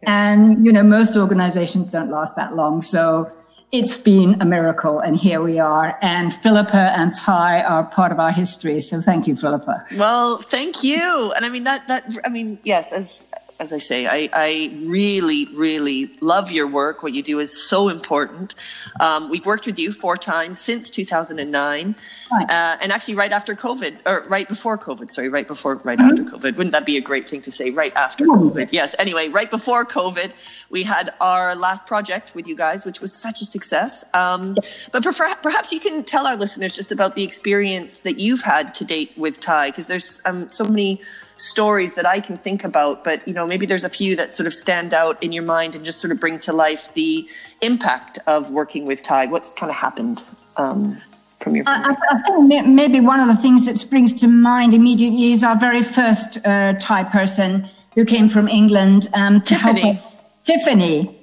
And, 0.03 0.65
you 0.65 0.71
know, 0.71 0.83
most 0.83 1.15
organizations 1.15 1.89
don't 1.89 2.09
last 2.09 2.35
that 2.35 2.55
long. 2.55 2.81
So 2.81 3.31
it's 3.71 3.97
been 3.97 4.41
a 4.41 4.45
miracle. 4.45 4.99
And 4.99 5.15
here 5.15 5.41
we 5.41 5.59
are. 5.59 5.97
And 6.01 6.33
Philippa 6.33 6.93
and 6.97 7.13
TIE 7.13 7.63
are 7.63 7.85
part 7.85 8.11
of 8.11 8.19
our 8.19 8.31
history. 8.31 8.79
So 8.79 9.01
thank 9.01 9.27
you, 9.27 9.35
Philippa. 9.35 9.85
Well, 9.97 10.37
thank 10.37 10.83
you. 10.83 11.33
And 11.35 11.45
I 11.45 11.49
mean, 11.49 11.63
that, 11.63 11.87
that, 11.87 12.11
I 12.25 12.29
mean, 12.29 12.59
yes, 12.63 12.91
as, 12.91 13.25
as 13.59 13.71
I 13.71 13.77
say, 13.77 14.07
I, 14.07 14.29
I 14.33 14.77
really, 14.83 15.45
really 15.53 16.11
love 16.21 16.51
your 16.51 16.67
work. 16.67 17.03
What 17.03 17.13
you 17.13 17.23
do 17.23 17.39
is 17.39 17.51
so 17.67 17.87
important. 17.87 18.55
Um, 18.99 19.29
we've 19.29 19.45
worked 19.45 19.65
with 19.65 19.79
you 19.79 19.91
four 19.91 20.17
times 20.17 20.59
since 20.59 20.89
2009, 20.89 21.95
right. 22.31 22.49
uh, 22.49 22.77
and 22.81 22.91
actually 22.91 23.15
right 23.15 23.31
after 23.31 23.55
COVID, 23.55 23.97
or 24.05 24.25
right 24.27 24.47
before 24.49 24.77
COVID. 24.77 25.11
Sorry, 25.11 25.29
right 25.29 25.47
before, 25.47 25.75
right 25.83 25.97
mm-hmm. 25.97 26.09
after 26.09 26.23
COVID. 26.23 26.57
Wouldn't 26.57 26.71
that 26.71 26.85
be 26.85 26.97
a 26.97 27.01
great 27.01 27.29
thing 27.29 27.41
to 27.41 27.51
say? 27.51 27.69
Right 27.69 27.93
after 27.95 28.25
mm-hmm. 28.25 28.49
COVID. 28.49 28.69
Yes. 28.71 28.95
Anyway, 28.99 29.29
right 29.29 29.49
before 29.49 29.85
COVID, 29.85 30.31
we 30.69 30.83
had 30.83 31.13
our 31.21 31.55
last 31.55 31.87
project 31.87 32.33
with 32.35 32.47
you 32.47 32.55
guys, 32.55 32.85
which 32.85 33.01
was 33.01 33.15
such 33.15 33.41
a 33.41 33.45
success. 33.45 34.03
Um, 34.13 34.55
but 34.91 35.03
perhaps 35.03 35.71
you 35.71 35.79
can 35.79 36.03
tell 36.03 36.27
our 36.27 36.35
listeners 36.35 36.75
just 36.75 36.91
about 36.91 37.15
the 37.15 37.23
experience 37.23 38.01
that 38.01 38.19
you've 38.19 38.41
had 38.41 38.73
to 38.75 38.85
date 38.85 39.11
with 39.15 39.39
TIE, 39.39 39.69
because 39.69 39.87
there's 39.87 40.21
um, 40.25 40.49
so 40.49 40.65
many 40.65 41.01
stories 41.37 41.95
that 41.95 42.05
I 42.05 42.19
can 42.19 42.37
think 42.37 42.63
about, 42.63 43.03
but 43.03 43.27
you 43.27 43.33
know, 43.33 43.45
maybe 43.45 43.65
there's 43.65 43.83
a 43.83 43.89
few 43.89 44.15
that 44.15 44.33
sort 44.33 44.47
of 44.47 44.53
stand 44.53 44.93
out 44.93 45.21
in 45.21 45.31
your 45.31 45.43
mind 45.43 45.75
and 45.75 45.83
just 45.83 45.99
sort 45.99 46.11
of 46.11 46.19
bring 46.19 46.39
to 46.39 46.53
life 46.53 46.93
the 46.93 47.27
impact 47.61 48.19
of 48.27 48.51
working 48.51 48.85
with 48.85 49.01
TIE. 49.01 49.25
What's 49.25 49.53
kind 49.53 49.69
of 49.69 49.75
happened 49.75 50.21
um, 50.57 51.01
from 51.39 51.55
your? 51.55 51.65
I, 51.67 51.95
I, 52.11 52.21
think 52.21 52.67
maybe 52.67 52.99
one 52.99 53.19
of 53.19 53.27
the 53.27 53.35
things 53.35 53.65
that 53.65 53.77
springs 53.77 54.13
to 54.21 54.27
mind 54.27 54.73
immediately 54.73 55.31
is 55.31 55.43
our 55.43 55.57
very 55.57 55.83
first 55.83 56.45
uh, 56.45 56.73
TIE 56.73 57.03
person 57.05 57.67
who 57.95 58.05
came 58.05 58.29
from 58.29 58.47
England 58.47 59.09
um, 59.13 59.41
to 59.41 59.55
Tiffany. 59.55 59.81
help 59.81 59.97
us, 59.97 60.11
Tiffany, 60.43 61.19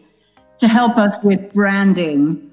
to 0.58 0.68
help 0.68 0.96
us 0.98 1.16
with 1.22 1.52
branding. 1.52 2.46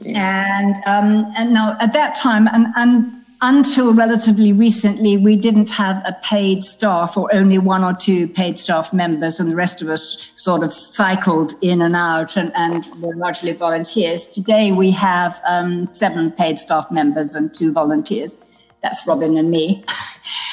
Yeah. 0.00 0.60
And 0.60 0.76
um, 0.86 1.32
and 1.36 1.52
now 1.52 1.76
at 1.80 1.92
that 1.92 2.14
time, 2.14 2.48
and 2.48 2.66
and 2.76 3.21
until 3.42 3.92
relatively 3.92 4.52
recently, 4.52 5.16
we 5.16 5.34
didn't 5.34 5.68
have 5.70 6.00
a 6.06 6.16
paid 6.22 6.62
staff 6.62 7.16
or 7.16 7.28
only 7.34 7.58
one 7.58 7.82
or 7.82 7.92
two 7.92 8.28
paid 8.28 8.56
staff 8.56 8.92
members, 8.92 9.40
and 9.40 9.50
the 9.50 9.56
rest 9.56 9.82
of 9.82 9.88
us 9.88 10.30
sort 10.36 10.62
of 10.62 10.72
cycled 10.72 11.54
in 11.60 11.82
and 11.82 11.96
out 11.96 12.36
and, 12.36 12.52
and 12.54 12.84
were 13.00 13.14
largely 13.16 13.52
volunteers. 13.52 14.26
Today, 14.26 14.70
we 14.70 14.92
have 14.92 15.42
um, 15.44 15.92
seven 15.92 16.30
paid 16.30 16.56
staff 16.56 16.88
members 16.92 17.34
and 17.34 17.52
two 17.52 17.72
volunteers. 17.72 18.38
That's 18.80 19.04
Robin 19.08 19.36
and 19.36 19.50
me. 19.50 19.84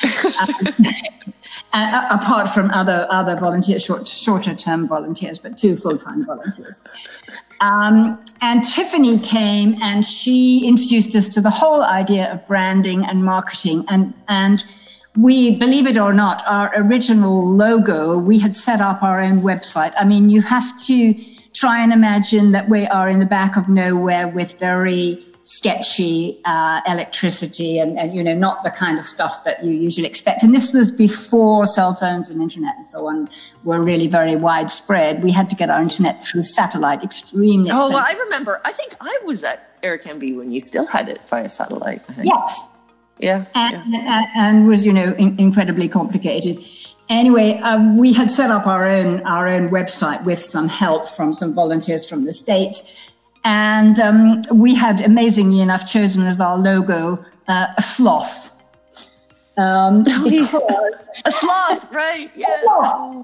um, 0.41 0.55
uh, 1.73 2.07
apart 2.09 2.49
from 2.49 2.71
other 2.71 3.05
other 3.11 3.35
volunteers, 3.35 3.85
short, 3.85 4.07
shorter 4.07 4.55
term 4.55 4.87
volunteers, 4.87 5.37
but 5.37 5.57
two 5.57 5.75
full 5.75 5.97
time 5.97 6.25
volunteers. 6.25 6.81
Um, 7.61 8.23
and 8.41 8.63
Tiffany 8.63 9.19
came 9.19 9.75
and 9.81 10.05
she 10.05 10.65
introduced 10.65 11.15
us 11.15 11.27
to 11.29 11.41
the 11.41 11.49
whole 11.49 11.83
idea 11.83 12.31
of 12.31 12.47
branding 12.47 13.05
and 13.05 13.23
marketing. 13.23 13.85
And, 13.89 14.13
and 14.27 14.63
we, 15.17 15.55
believe 15.55 15.85
it 15.87 15.97
or 15.97 16.13
not, 16.13 16.41
our 16.47 16.71
original 16.75 17.45
logo, 17.45 18.17
we 18.17 18.39
had 18.39 18.55
set 18.55 18.79
up 18.79 19.03
our 19.03 19.19
own 19.19 19.41
website. 19.41 19.93
I 19.99 20.05
mean, 20.05 20.29
you 20.29 20.41
have 20.41 20.77
to 20.85 21.13
try 21.53 21.81
and 21.83 21.91
imagine 21.91 22.51
that 22.51 22.69
we 22.69 22.87
are 22.87 23.09
in 23.09 23.19
the 23.19 23.25
back 23.25 23.57
of 23.57 23.67
nowhere 23.67 24.27
with 24.27 24.57
very 24.59 25.25
sketchy 25.43 26.39
uh, 26.45 26.81
electricity 26.87 27.79
and, 27.79 27.97
and, 27.97 28.13
you 28.13 28.23
know, 28.23 28.35
not 28.35 28.63
the 28.63 28.69
kind 28.69 28.99
of 28.99 29.05
stuff 29.05 29.43
that 29.45 29.63
you 29.63 29.71
usually 29.71 30.05
expect. 30.05 30.43
And 30.43 30.53
this 30.53 30.73
was 30.73 30.91
before 30.91 31.65
cell 31.65 31.95
phones 31.95 32.29
and 32.29 32.41
internet 32.41 32.75
and 32.75 32.85
so 32.85 33.07
on 33.07 33.29
were 33.63 33.81
really 33.81 34.07
very 34.07 34.35
widespread. 34.35 35.23
We 35.23 35.31
had 35.31 35.49
to 35.49 35.55
get 35.55 35.69
our 35.69 35.81
internet 35.81 36.23
through 36.23 36.43
satellite, 36.43 37.03
extremely. 37.03 37.71
Oh, 37.71 37.89
well, 37.89 38.03
I 38.05 38.11
remember. 38.11 38.61
I 38.63 38.71
think 38.71 38.95
I 39.01 39.17
was 39.25 39.43
at 39.43 39.81
Iracambi 39.81 40.37
when 40.37 40.51
you 40.51 40.59
still 40.59 40.85
had 40.85 41.09
it 41.09 41.19
via 41.27 41.49
satellite. 41.49 42.01
Yes. 42.21 42.67
Yeah. 43.19 43.45
And, 43.55 43.83
yeah. 43.91 44.25
and, 44.35 44.67
was, 44.67 44.85
you 44.85 44.93
know, 44.93 45.13
in, 45.13 45.39
incredibly 45.39 45.87
complicated. 45.87 46.63
Anyway, 47.09 47.57
uh, 47.59 47.95
we 47.95 48.13
had 48.13 48.29
set 48.29 48.51
up 48.51 48.67
our 48.67 48.85
own 48.85 49.21
our 49.21 49.47
own 49.47 49.69
website 49.69 50.23
with 50.25 50.39
some 50.39 50.67
help 50.67 51.09
from 51.09 51.33
some 51.33 51.55
volunteers 51.55 52.07
from 52.07 52.25
the 52.25 52.33
states, 52.33 53.11
and 53.43 53.99
um, 53.99 54.41
we 54.53 54.75
had 54.75 55.01
amazingly 55.01 55.61
enough 55.61 55.87
chosen 55.87 56.23
as 56.23 56.41
our 56.41 56.57
logo 56.57 57.23
uh, 57.47 57.67
a 57.77 57.81
sloth. 57.81 58.55
Um, 59.57 60.01
a 60.07 61.31
sloth, 61.31 61.91
right? 61.91 62.31
Yeah 62.35 63.23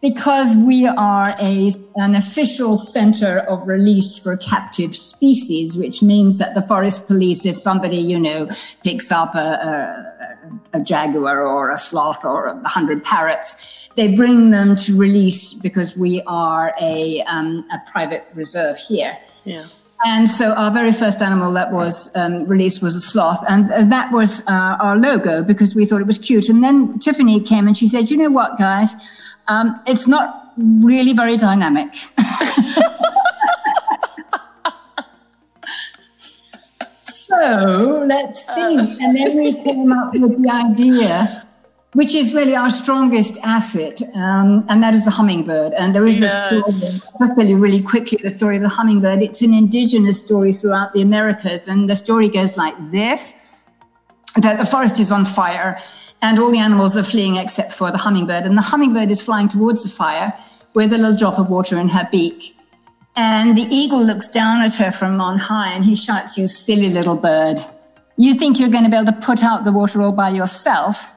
because 0.00 0.56
we 0.56 0.86
are 0.86 1.34
a, 1.38 1.70
an 1.96 2.14
official 2.14 2.76
center 2.76 3.40
of 3.40 3.66
release 3.66 4.16
for 4.16 4.36
captive 4.36 4.96
species, 4.96 5.76
which 5.76 6.02
means 6.02 6.38
that 6.38 6.54
the 6.54 6.62
forest 6.62 7.06
police, 7.06 7.44
if 7.44 7.56
somebody, 7.56 7.98
you 7.98 8.18
know, 8.18 8.48
picks 8.82 9.12
up 9.12 9.34
a, 9.34 9.38
a, 10.72 10.78
a 10.78 10.82
jaguar 10.82 11.46
or 11.46 11.70
a 11.70 11.78
sloth 11.78 12.24
or 12.24 12.46
a 12.46 12.68
hundred 12.68 13.04
parrots, 13.04 13.88
they 13.96 14.14
bring 14.14 14.50
them 14.50 14.74
to 14.74 14.96
release 14.96 15.52
because 15.52 15.96
we 15.96 16.22
are 16.26 16.74
a, 16.80 17.22
um, 17.22 17.66
a 17.70 17.78
private 17.90 18.26
reserve 18.34 18.78
here. 18.78 19.18
Yeah. 19.44 19.66
And 20.04 20.30
so 20.30 20.54
our 20.54 20.70
very 20.70 20.92
first 20.92 21.20
animal 21.20 21.52
that 21.52 21.72
was 21.72 22.14
um, 22.16 22.46
released 22.46 22.82
was 22.82 22.96
a 22.96 23.00
sloth, 23.00 23.44
and 23.48 23.70
uh, 23.70 23.84
that 23.84 24.10
was 24.12 24.40
uh, 24.48 24.76
our 24.80 24.96
logo 24.96 25.42
because 25.42 25.74
we 25.74 25.84
thought 25.84 26.00
it 26.00 26.06
was 26.06 26.16
cute. 26.16 26.48
And 26.48 26.64
then 26.64 26.98
Tiffany 26.98 27.38
came 27.38 27.66
and 27.66 27.76
she 27.76 27.86
said, 27.86 28.10
"You 28.10 28.16
know 28.16 28.30
what, 28.30 28.56
guys? 28.56 28.94
Um, 29.48 29.78
it's 29.86 30.08
not 30.08 30.52
really 30.56 31.12
very 31.12 31.36
dynamic. 31.36 31.92
so 37.02 38.04
let's 38.06 38.44
think. 38.46 39.00
And 39.00 39.16
then 39.16 39.36
we 39.36 39.52
came 39.54 39.92
up 39.92 40.12
with 40.14 40.42
the 40.42 40.50
idea, 40.50 41.46
which 41.94 42.14
is 42.14 42.34
really 42.34 42.54
our 42.54 42.70
strongest 42.70 43.38
asset, 43.42 44.00
um, 44.14 44.64
and 44.68 44.82
that 44.82 44.94
is 44.94 45.04
the 45.04 45.10
hummingbird. 45.10 45.72
And 45.74 45.94
there 45.94 46.06
is 46.06 46.20
yes. 46.20 46.52
a 46.52 46.60
story, 46.60 47.02
I'll 47.20 47.34
tell 47.34 47.46
you 47.46 47.56
really 47.56 47.82
quickly 47.82 48.18
the 48.22 48.30
story 48.30 48.56
of 48.56 48.62
the 48.62 48.68
hummingbird. 48.68 49.22
It's 49.22 49.42
an 49.42 49.54
indigenous 49.54 50.24
story 50.24 50.52
throughout 50.52 50.92
the 50.92 51.02
Americas, 51.02 51.68
and 51.68 51.88
the 51.88 51.96
story 51.96 52.28
goes 52.28 52.56
like 52.56 52.74
this 52.90 53.64
that 54.36 54.58
the 54.58 54.64
forest 54.64 55.00
is 55.00 55.10
on 55.10 55.24
fire 55.24 55.76
and 56.22 56.38
all 56.38 56.50
the 56.50 56.58
animals 56.58 56.96
are 56.96 57.02
fleeing 57.02 57.36
except 57.36 57.72
for 57.72 57.90
the 57.90 57.98
hummingbird. 57.98 58.44
And 58.44 58.56
the 58.56 58.62
hummingbird 58.62 59.10
is 59.10 59.22
flying 59.22 59.48
towards 59.48 59.82
the 59.82 59.88
fire 59.88 60.32
with 60.74 60.92
a 60.92 60.98
little 60.98 61.16
drop 61.16 61.38
of 61.38 61.50
water 61.50 61.78
in 61.78 61.88
her 61.88 62.08
beak. 62.12 62.56
And 63.16 63.56
the 63.56 63.62
eagle 63.62 64.04
looks 64.04 64.28
down 64.28 64.62
at 64.62 64.74
her 64.76 64.92
from 64.92 65.20
on 65.20 65.38
high 65.38 65.72
and 65.72 65.84
he 65.84 65.96
shouts, 65.96 66.38
You 66.38 66.46
silly 66.46 66.90
little 66.90 67.16
bird. 67.16 67.58
You 68.16 68.34
think 68.34 68.60
you're 68.60 68.68
going 68.68 68.84
to 68.84 68.90
be 68.90 68.96
able 68.96 69.06
to 69.06 69.18
put 69.20 69.42
out 69.42 69.64
the 69.64 69.72
water 69.72 70.00
all 70.02 70.12
by 70.12 70.30
yourself? 70.30 71.10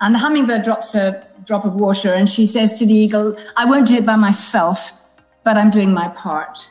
And 0.00 0.14
the 0.14 0.18
hummingbird 0.18 0.62
drops 0.62 0.92
her 0.92 1.26
drop 1.44 1.64
of 1.64 1.74
water 1.74 2.12
and 2.12 2.28
she 2.28 2.44
says 2.44 2.78
to 2.78 2.86
the 2.86 2.92
eagle, 2.94 3.36
I 3.56 3.64
won't 3.64 3.86
do 3.86 3.94
it 3.94 4.06
by 4.06 4.16
myself, 4.16 4.92
but 5.44 5.56
I'm 5.56 5.70
doing 5.70 5.92
my 5.92 6.08
part. 6.08 6.70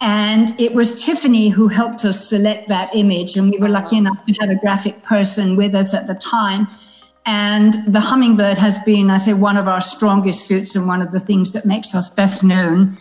And 0.00 0.58
it 0.60 0.74
was 0.74 1.04
Tiffany 1.04 1.48
who 1.48 1.68
helped 1.68 2.04
us 2.04 2.28
select 2.28 2.68
that 2.68 2.94
image. 2.94 3.36
And 3.36 3.50
we 3.50 3.58
were 3.58 3.68
lucky 3.68 3.96
enough 3.96 4.24
to 4.26 4.32
have 4.40 4.50
a 4.50 4.56
graphic 4.56 5.02
person 5.02 5.56
with 5.56 5.74
us 5.74 5.94
at 5.94 6.06
the 6.06 6.14
time. 6.14 6.68
And 7.24 7.92
the 7.92 8.00
hummingbird 8.00 8.58
has 8.58 8.78
been, 8.84 9.10
I 9.10 9.16
say, 9.16 9.32
one 9.32 9.56
of 9.56 9.66
our 9.66 9.80
strongest 9.80 10.46
suits 10.46 10.76
and 10.76 10.86
one 10.86 11.02
of 11.02 11.12
the 11.12 11.18
things 11.18 11.52
that 11.54 11.64
makes 11.64 11.94
us 11.94 12.08
best 12.08 12.44
known. 12.44 12.98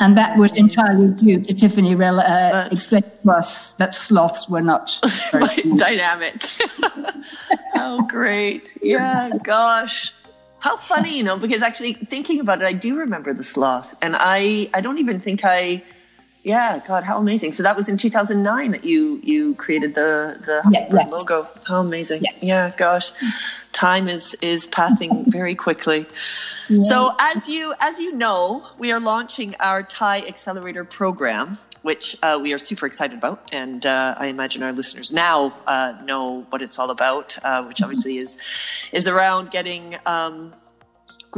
And 0.00 0.16
that 0.16 0.38
was 0.38 0.56
entirely 0.56 1.08
due 1.08 1.40
to 1.40 1.54
Tiffany 1.54 1.94
uh, 1.94 2.68
explaining 2.70 3.10
to 3.22 3.32
us 3.32 3.74
that 3.74 3.96
sloths 3.96 4.48
were 4.48 4.62
not 4.62 4.96
very 5.32 5.62
dynamic. 5.76 6.36
oh, 7.74 8.06
great. 8.08 8.72
Yeah, 8.80 9.30
gosh. 9.42 10.12
How 10.60 10.76
funny, 10.76 11.16
you 11.16 11.24
know, 11.24 11.36
because 11.36 11.62
actually 11.62 11.94
thinking 11.94 12.38
about 12.38 12.62
it, 12.62 12.66
I 12.66 12.72
do 12.72 12.96
remember 12.96 13.34
the 13.34 13.44
sloth. 13.44 13.94
And 14.00 14.14
I, 14.16 14.70
I 14.72 14.80
don't 14.80 14.98
even 14.98 15.20
think 15.20 15.40
I 15.44 15.82
yeah, 16.48 16.80
God, 16.86 17.04
how 17.04 17.18
amazing! 17.18 17.52
So 17.52 17.62
that 17.62 17.76
was 17.76 17.90
in 17.90 17.98
2009 17.98 18.70
that 18.70 18.82
you 18.82 19.20
you 19.22 19.54
created 19.56 19.94
the 19.94 20.38
the 20.40 20.62
yeah, 20.70 20.88
yes. 20.90 21.12
logo. 21.12 21.46
How 21.68 21.80
amazing! 21.80 22.22
Yes. 22.22 22.42
Yeah, 22.42 22.72
gosh, 22.74 23.12
time 23.72 24.08
is 24.08 24.34
is 24.40 24.66
passing 24.66 25.24
very 25.30 25.54
quickly. 25.54 26.06
Yeah. 26.70 26.80
So 26.88 27.14
as 27.18 27.50
you 27.50 27.74
as 27.80 28.00
you 28.00 28.14
know, 28.14 28.66
we 28.78 28.90
are 28.92 28.98
launching 28.98 29.56
our 29.60 29.82
TIE 29.82 30.26
Accelerator 30.26 30.84
program, 30.84 31.58
which 31.82 32.16
uh, 32.22 32.40
we 32.42 32.54
are 32.54 32.58
super 32.58 32.86
excited 32.86 33.18
about, 33.18 33.46
and 33.52 33.84
uh, 33.84 34.14
I 34.16 34.28
imagine 34.28 34.62
our 34.62 34.72
listeners 34.72 35.12
now 35.12 35.52
uh, 35.66 35.96
know 36.04 36.46
what 36.48 36.62
it's 36.62 36.78
all 36.78 36.88
about, 36.88 37.36
uh, 37.44 37.62
which 37.64 37.82
obviously 37.82 38.16
is 38.24 38.38
is 38.92 39.06
around 39.06 39.50
getting. 39.50 39.96
Um, 40.06 40.54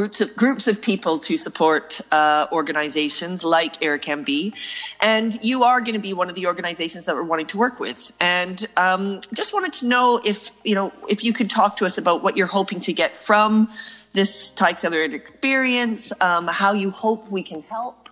groups 0.00 0.21
of 0.23 0.35
groups 0.35 0.66
of 0.66 0.80
people 0.80 1.19
to 1.19 1.37
support 1.37 2.00
uh, 2.11 2.47
organizations 2.52 3.45
like 3.45 3.78
Iracambi, 3.80 4.54
and 5.00 5.38
you 5.42 5.62
are 5.62 5.80
going 5.83 5.99
to 6.00 6.07
be 6.11 6.14
one 6.14 6.28
of 6.30 6.35
the 6.35 6.47
organizations 6.47 7.04
that 7.04 7.14
we're 7.14 7.30
wanting 7.33 7.50
to 7.54 7.59
work 7.59 7.78
with. 7.78 8.11
And 8.19 8.66
um, 8.78 9.21
just 9.35 9.52
wanted 9.52 9.75
to 9.80 9.87
know 9.87 10.07
if 10.25 10.38
you 10.64 10.75
know 10.75 10.90
if 11.14 11.23
you 11.23 11.33
could 11.35 11.50
talk 11.50 11.76
to 11.80 11.85
us 11.85 11.99
about 11.99 12.23
what 12.23 12.33
you're 12.37 12.54
hoping 12.61 12.80
to 12.80 12.92
get 12.95 13.14
from 13.14 13.69
this 14.12 14.54
Accelerator 14.71 15.14
experience, 15.14 16.12
um, 16.21 16.47
how 16.47 16.73
you 16.73 16.90
hope 16.90 17.28
we 17.30 17.42
can 17.42 17.61
help. 17.62 18.09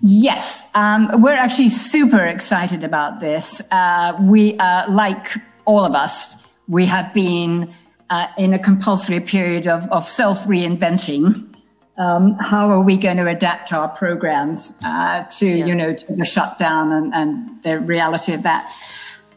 Yes, 0.00 0.44
um, 0.74 1.00
we're 1.22 1.40
actually 1.46 1.68
super 1.68 2.24
excited 2.24 2.84
about 2.84 3.20
this. 3.20 3.60
Uh, 3.70 4.16
we, 4.20 4.56
uh, 4.58 4.90
like 4.90 5.26
all 5.64 5.84
of 5.84 5.94
us, 5.94 6.46
we 6.68 6.86
have 6.86 7.12
been 7.14 7.72
uh, 8.10 8.28
in 8.38 8.52
a 8.52 8.58
compulsory 8.58 9.20
period 9.20 9.66
of, 9.66 9.90
of 9.90 10.06
self 10.08 10.44
reinventing. 10.44 11.50
Um, 11.96 12.36
how 12.40 12.70
are 12.70 12.80
we 12.80 12.96
going 12.96 13.18
to 13.18 13.28
adapt 13.28 13.72
our 13.72 13.88
programs 13.88 14.80
uh, 14.84 15.24
to, 15.38 15.46
yeah. 15.46 15.64
you 15.64 15.74
know, 15.74 15.94
to 15.94 16.16
the 16.16 16.24
shutdown 16.24 16.90
and, 16.90 17.14
and 17.14 17.62
the 17.62 17.78
reality 17.78 18.32
of 18.32 18.42
that? 18.42 18.72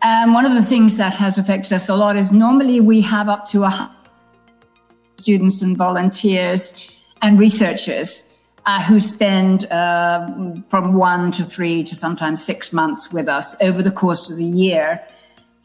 And 0.01 0.33
one 0.33 0.45
of 0.45 0.53
the 0.53 0.61
things 0.61 0.97
that 0.97 1.13
has 1.15 1.37
affected 1.37 1.73
us 1.73 1.89
a 1.89 1.95
lot 1.95 2.17
is 2.17 2.31
normally 2.31 2.79
we 2.79 3.01
have 3.01 3.29
up 3.29 3.47
to 3.47 3.63
a 3.63 3.95
students 5.17 5.61
and 5.61 5.75
volunteers 5.75 6.89
and 7.21 7.39
researchers 7.39 8.33
uh, 8.65 8.81
who 8.83 8.99
spend 8.99 9.65
uh, 9.71 10.27
from 10.69 10.93
one 10.93 11.31
to 11.31 11.43
three 11.43 11.83
to 11.83 11.95
sometimes 11.95 12.43
six 12.43 12.71
months 12.71 13.11
with 13.11 13.27
us 13.27 13.61
over 13.61 13.81
the 13.81 13.91
course 13.91 14.29
of 14.29 14.37
the 14.37 14.43
year. 14.43 15.01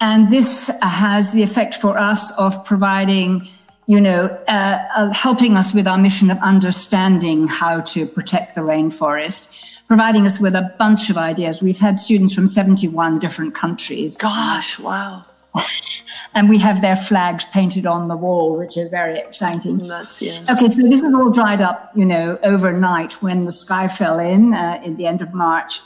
And 0.02 0.32
this 0.32 0.68
has 0.82 1.32
the 1.32 1.44
effect 1.44 1.76
for 1.76 1.96
us 1.96 2.36
of 2.36 2.64
providing, 2.64 3.46
you 3.86 4.00
know, 4.00 4.24
uh, 4.48 4.78
uh, 4.96 5.12
helping 5.12 5.56
us 5.56 5.72
with 5.72 5.86
our 5.86 5.96
mission 5.96 6.28
of 6.28 6.38
understanding 6.38 7.46
how 7.46 7.82
to 7.82 8.04
protect 8.04 8.56
the 8.56 8.62
rainforest, 8.62 9.86
providing 9.86 10.26
us 10.26 10.40
with 10.40 10.56
a 10.56 10.74
bunch 10.76 11.08
of 11.08 11.16
ideas. 11.16 11.62
We've 11.62 11.78
had 11.78 12.00
students 12.00 12.34
from 12.34 12.48
71 12.48 13.20
different 13.20 13.54
countries. 13.54 14.18
Gosh, 14.18 14.76
wow. 14.80 15.24
and 16.34 16.48
we 16.48 16.58
have 16.58 16.82
their 16.82 16.96
flags 16.96 17.44
painted 17.44 17.86
on 17.86 18.08
the 18.08 18.16
wall, 18.16 18.58
which 18.58 18.76
is 18.76 18.88
very 18.88 19.20
exciting. 19.20 19.86
That's, 19.86 20.20
yeah. 20.20 20.32
Okay, 20.50 20.68
so 20.68 20.82
this 20.82 21.00
is 21.00 21.14
all 21.14 21.30
dried 21.30 21.60
up, 21.60 21.92
you 21.94 22.06
know, 22.06 22.40
overnight 22.42 23.22
when 23.22 23.44
the 23.44 23.52
sky 23.52 23.86
fell 23.86 24.18
in 24.18 24.52
uh, 24.52 24.82
at 24.84 24.96
the 24.96 25.06
end 25.06 25.22
of 25.22 25.32
March. 25.32 25.80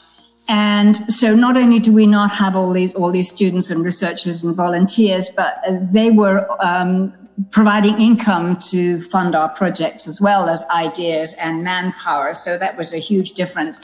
And 0.48 0.96
so 1.12 1.34
not 1.34 1.56
only 1.56 1.78
do 1.80 1.92
we 1.92 2.06
not 2.06 2.30
have 2.32 2.54
all 2.54 2.72
these, 2.72 2.94
all 2.94 3.10
these 3.10 3.28
students 3.28 3.70
and 3.70 3.84
researchers 3.84 4.44
and 4.44 4.54
volunteers, 4.54 5.28
but 5.28 5.62
they 5.92 6.10
were 6.10 6.46
um, 6.64 7.12
providing 7.50 8.00
income 8.00 8.56
to 8.70 9.00
fund 9.00 9.34
our 9.34 9.48
projects 9.48 10.06
as 10.06 10.20
well 10.20 10.48
as 10.48 10.64
ideas 10.70 11.34
and 11.40 11.64
manpower. 11.64 12.34
So 12.34 12.56
that 12.58 12.76
was 12.76 12.94
a 12.94 12.98
huge 12.98 13.32
difference. 13.32 13.82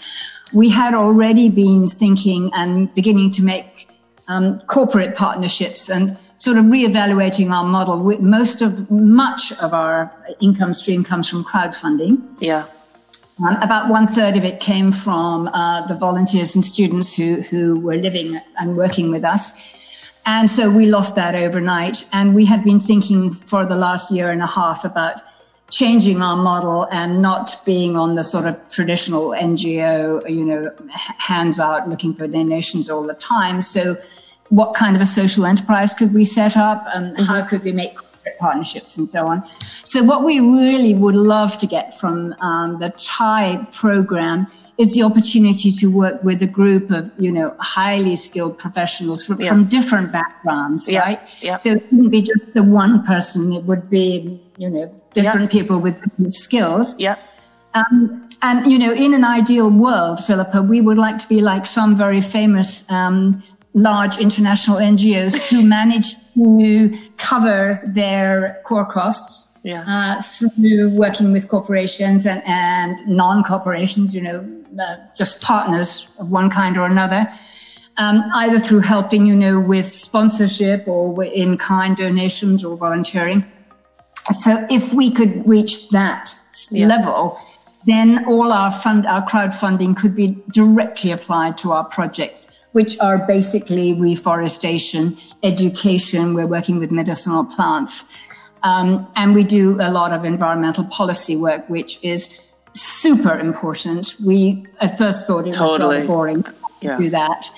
We 0.52 0.69
had 0.69 0.95
already 0.95 1.49
been 1.49 1.87
thinking 1.87 2.50
and 2.54 2.95
beginning 2.95 3.33
to 3.33 3.42
make 3.42 3.88
um, 4.28 4.61
corporate 4.61 5.16
partnerships 5.16 5.88
and 5.90 6.16
sort 6.38 6.57
of 6.57 6.64
reevaluating 6.66 7.50
our 7.50 7.64
model. 7.64 7.99
Most 8.21 8.62
of 8.62 8.90
much 8.90 9.52
of 9.61 9.75
our 9.75 10.12
income 10.40 10.75
stream 10.75 11.04
comes 11.04 11.28
from 11.28 11.45
crowdfunding. 11.45 12.21
Yeah. 12.40 12.66
Um, 13.38 13.56
about 13.62 13.88
one 13.88 14.06
third 14.06 14.36
of 14.36 14.44
it 14.44 14.60
came 14.60 14.92
from 14.92 15.48
uh, 15.48 15.86
the 15.86 15.94
volunteers 15.94 16.54
and 16.54 16.64
students 16.64 17.14
who, 17.14 17.40
who 17.42 17.80
were 17.80 17.96
living 17.96 18.38
and 18.58 18.76
working 18.76 19.10
with 19.10 19.24
us. 19.24 19.58
And 20.24 20.50
so 20.50 20.70
we 20.70 20.86
lost 20.86 21.16
that 21.16 21.34
overnight. 21.34 22.06
And 22.12 22.34
we 22.34 22.44
had 22.44 22.62
been 22.62 22.78
thinking 22.78 23.32
for 23.32 23.64
the 23.66 23.74
last 23.74 24.12
year 24.12 24.30
and 24.30 24.42
a 24.42 24.46
half 24.46 24.84
about 24.84 25.20
changing 25.70 26.20
our 26.20 26.36
model 26.36 26.86
and 26.92 27.22
not 27.22 27.56
being 27.64 27.96
on 27.96 28.14
the 28.14 28.22
sort 28.22 28.44
of 28.44 28.56
traditional 28.68 29.30
NGO, 29.30 30.28
you 30.30 30.44
know, 30.44 30.70
hands 30.90 31.58
out 31.58 31.88
looking 31.88 32.12
for 32.14 32.28
donations 32.28 32.90
all 32.90 33.02
the 33.02 33.14
time. 33.14 33.62
So, 33.62 33.96
what 34.50 34.74
kind 34.74 34.94
of 34.94 35.00
a 35.00 35.06
social 35.06 35.46
enterprise 35.46 35.94
could 35.94 36.12
we 36.12 36.26
set 36.26 36.58
up 36.58 36.84
and 36.94 37.16
mm-hmm. 37.16 37.24
how 37.24 37.46
could 37.46 37.64
we 37.64 37.72
make 37.72 37.96
partnerships 38.38 38.96
and 38.96 39.08
so 39.08 39.26
on? 39.26 39.42
So, 39.84 40.02
what 40.02 40.24
we 40.24 40.40
really 40.40 40.94
would 40.94 41.14
love 41.14 41.58
to 41.58 41.66
get 41.66 41.98
from 41.98 42.34
um, 42.40 42.78
the 42.78 42.90
TIE 42.90 43.66
program 43.72 44.46
is 44.78 44.94
the 44.94 45.02
opportunity 45.02 45.70
to 45.70 45.86
work 45.86 46.22
with 46.24 46.42
a 46.42 46.46
group 46.46 46.90
of, 46.90 47.12
you 47.18 47.30
know, 47.30 47.54
highly 47.60 48.16
skilled 48.16 48.56
professionals 48.58 49.24
from, 49.24 49.40
yeah. 49.40 49.48
from 49.48 49.66
different 49.66 50.10
backgrounds, 50.10 50.88
yeah. 50.88 51.00
right? 51.00 51.20
Yeah. 51.40 51.56
So 51.56 51.72
it 51.72 51.92
wouldn't 51.92 52.10
be 52.10 52.22
just 52.22 52.54
the 52.54 52.62
one 52.62 53.04
person, 53.04 53.52
it 53.52 53.64
would 53.64 53.90
be, 53.90 54.40
you 54.56 54.70
know, 54.70 54.92
different 55.12 55.50
people 55.50 55.78
with 55.78 56.02
different 56.02 56.34
skills. 56.34 56.98
Yeah. 56.98 57.16
Um, 57.74 58.28
and, 58.42 58.70
you 58.70 58.78
know, 58.78 58.92
in 58.92 59.14
an 59.14 59.24
ideal 59.24 59.70
world, 59.70 60.24
Philippa, 60.24 60.62
we 60.62 60.80
would 60.80 60.98
like 60.98 61.18
to 61.18 61.28
be 61.28 61.40
like 61.40 61.64
some 61.64 61.96
very 61.96 62.20
famous 62.20 62.90
um, 62.90 63.42
large 63.74 64.18
international 64.18 64.78
NGOs 64.78 65.40
who 65.48 65.66
manage 65.66 66.14
to 66.34 66.96
cover 67.16 67.80
their 67.86 68.60
core 68.64 68.84
costs 68.84 69.58
yeah. 69.62 69.84
uh, 69.86 70.22
through 70.22 70.90
working 70.90 71.32
with 71.32 71.48
corporations 71.48 72.26
and, 72.26 72.42
and 72.46 73.06
non-corporations, 73.06 74.14
you 74.14 74.22
know, 74.22 74.46
uh, 74.80 74.96
just 75.16 75.42
partners 75.42 76.14
of 76.18 76.30
one 76.30 76.50
kind 76.50 76.76
or 76.76 76.86
another, 76.86 77.30
um, 77.98 78.22
either 78.34 78.58
through 78.58 78.80
helping, 78.80 79.26
you 79.26 79.36
know, 79.36 79.60
with 79.60 79.84
sponsorship 79.84 80.86
or 80.88 81.22
in 81.24 81.58
kind 81.58 81.96
donations 81.96 82.64
or 82.64 82.76
volunteering. 82.76 83.44
So 84.30 84.66
if 84.70 84.94
we 84.94 85.10
could 85.10 85.46
reach 85.48 85.90
that 85.90 86.34
yeah. 86.70 86.86
level, 86.86 87.38
then 87.86 88.24
all 88.26 88.52
our 88.52 88.70
fund, 88.70 89.06
our 89.06 89.26
crowdfunding 89.26 89.96
could 89.96 90.14
be 90.14 90.38
directly 90.52 91.10
applied 91.10 91.56
to 91.58 91.72
our 91.72 91.84
projects, 91.84 92.62
which 92.72 92.98
are 93.00 93.18
basically 93.18 93.94
reforestation, 93.94 95.16
education. 95.42 96.34
We're 96.34 96.46
working 96.46 96.78
with 96.78 96.90
medicinal 96.90 97.44
plants. 97.44 98.04
Um, 98.62 99.10
and 99.16 99.34
we 99.34 99.44
do 99.44 99.76
a 99.80 99.90
lot 99.90 100.12
of 100.12 100.24
environmental 100.24 100.84
policy 100.84 101.36
work, 101.36 101.68
which 101.68 101.98
is 102.02 102.38
super 102.74 103.38
important. 103.38 104.14
We 104.24 104.66
at 104.80 104.96
first 104.98 105.26
thought 105.26 105.46
it 105.46 105.54
totally. 105.54 105.98
was 105.98 106.06
boring 106.06 106.44
yeah. 106.80 106.96
to 106.96 107.02
do 107.02 107.10
that. 107.10 107.50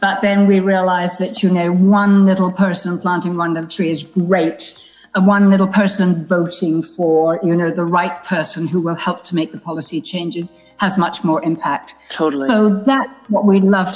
But 0.00 0.20
then 0.22 0.46
we 0.46 0.60
realized 0.60 1.20
that, 1.20 1.42
you 1.42 1.50
know, 1.50 1.72
one 1.72 2.26
little 2.26 2.50
person 2.50 2.98
planting 2.98 3.36
one 3.36 3.54
little 3.54 3.68
tree 3.68 3.90
is 3.90 4.02
great. 4.02 4.78
One 5.14 5.50
little 5.50 5.66
person 5.66 6.24
voting 6.24 6.82
for, 6.82 7.38
you 7.42 7.54
know, 7.54 7.70
the 7.70 7.84
right 7.84 8.24
person 8.24 8.66
who 8.66 8.80
will 8.80 8.94
help 8.94 9.24
to 9.24 9.34
make 9.34 9.52
the 9.52 9.58
policy 9.58 10.00
changes 10.00 10.72
has 10.78 10.96
much 10.96 11.22
more 11.22 11.42
impact. 11.44 11.94
Totally. 12.08 12.46
So 12.46 12.80
that's 12.82 13.12
what 13.28 13.44
we'd 13.44 13.62
love 13.62 13.94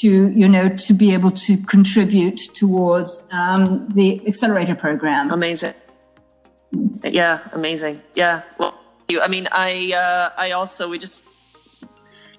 to, 0.00 0.28
you 0.28 0.48
know, 0.48 0.68
to 0.68 0.92
be 0.92 1.14
able 1.14 1.30
to 1.30 1.56
contribute 1.56 2.38
towards 2.52 3.26
um, 3.32 3.88
the 3.88 4.20
accelerator 4.26 4.74
program. 4.74 5.30
Amazing. 5.30 5.74
Yeah, 7.02 7.40
amazing. 7.52 8.02
Yeah. 8.14 8.42
Well, 8.58 8.78
I 9.22 9.28
mean, 9.28 9.48
I 9.50 9.94
uh, 9.96 10.40
I 10.40 10.50
also 10.50 10.88
we 10.88 10.98
just 10.98 11.24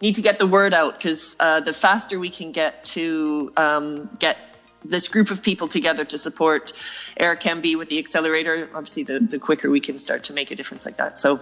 need 0.02 0.16
to 0.16 0.22
get 0.22 0.38
the 0.38 0.48
word 0.48 0.74
out 0.74 0.94
because 0.98 1.36
uh, 1.40 1.60
the 1.62 1.74
faster 1.74 2.20
we 2.20 2.30
can 2.30 2.52
get 2.52 2.86
to 2.86 3.52
um, 3.58 4.10
get 4.20 4.38
this 4.84 5.08
group 5.08 5.32
of 5.32 5.42
people 5.42 5.68
together 5.68 6.06
to 6.06 6.18
support 6.18 6.74
Iracambi 7.20 7.78
with 7.78 7.90
the 7.90 7.98
accelerator, 8.00 8.70
obviously, 8.74 9.04
the, 9.04 9.20
the 9.20 9.40
quicker 9.40 9.70
we 9.70 9.80
can 9.80 10.00
start 10.00 10.24
to 10.24 10.34
make 10.34 10.52
a 10.52 10.56
difference 10.56 10.86
like 10.86 10.98
that. 10.98 11.20
So 11.20 11.42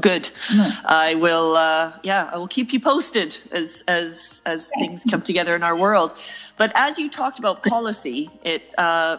good. 0.00 0.30
I 0.84 1.16
will. 1.18 1.56
Uh, 1.56 1.92
yeah, 2.02 2.30
I 2.32 2.36
will 2.36 2.48
keep 2.48 2.72
you 2.72 2.80
posted 2.80 3.38
as 3.50 3.84
as 3.88 4.42
as 4.44 4.70
things 4.78 5.04
come 5.10 5.22
together 5.22 5.54
in 5.56 5.62
our 5.62 5.76
world. 5.76 6.14
But 6.56 6.72
as 6.74 6.98
you 6.98 7.08
talked 7.10 7.38
about 7.38 7.62
policy, 7.62 8.30
it 8.42 8.62
uh, 8.78 9.16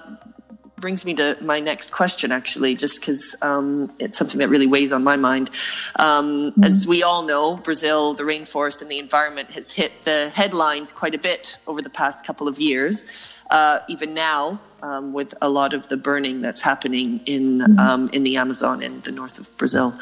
brings 0.79 1.05
me 1.05 1.13
to 1.15 1.37
my 1.41 1.59
next 1.59 1.91
question, 1.91 2.31
actually, 2.31 2.75
just 2.75 2.99
because 2.99 3.35
um, 3.41 3.91
it's 3.99 4.17
something 4.17 4.39
that 4.39 4.49
really 4.49 4.67
weighs 4.67 4.91
on 4.91 5.03
my 5.03 5.15
mind. 5.15 5.49
Um, 5.97 6.51
mm-hmm. 6.51 6.63
As 6.63 6.87
we 6.87 7.03
all 7.03 7.25
know, 7.25 7.57
Brazil, 7.57 8.13
the 8.13 8.23
rainforest, 8.23 8.81
and 8.81 8.89
the 8.89 8.99
environment 8.99 9.51
has 9.51 9.71
hit 9.71 10.03
the 10.03 10.29
headlines 10.29 10.91
quite 10.91 11.13
a 11.13 11.19
bit 11.19 11.59
over 11.67 11.81
the 11.81 11.89
past 11.89 12.25
couple 12.25 12.47
of 12.47 12.59
years. 12.59 13.05
Uh, 13.49 13.79
even 13.87 14.13
now, 14.13 14.59
um, 14.81 15.11
with 15.11 15.33
a 15.41 15.49
lot 15.49 15.73
of 15.73 15.87
the 15.87 15.97
burning 15.97 16.41
that's 16.41 16.61
happening 16.61 17.19
in 17.25 17.79
um, 17.79 18.09
in 18.13 18.23
the 18.23 18.37
Amazon 18.37 18.81
in 18.81 19.01
the 19.01 19.11
north 19.11 19.39
of 19.39 19.55
Brazil. 19.57 19.93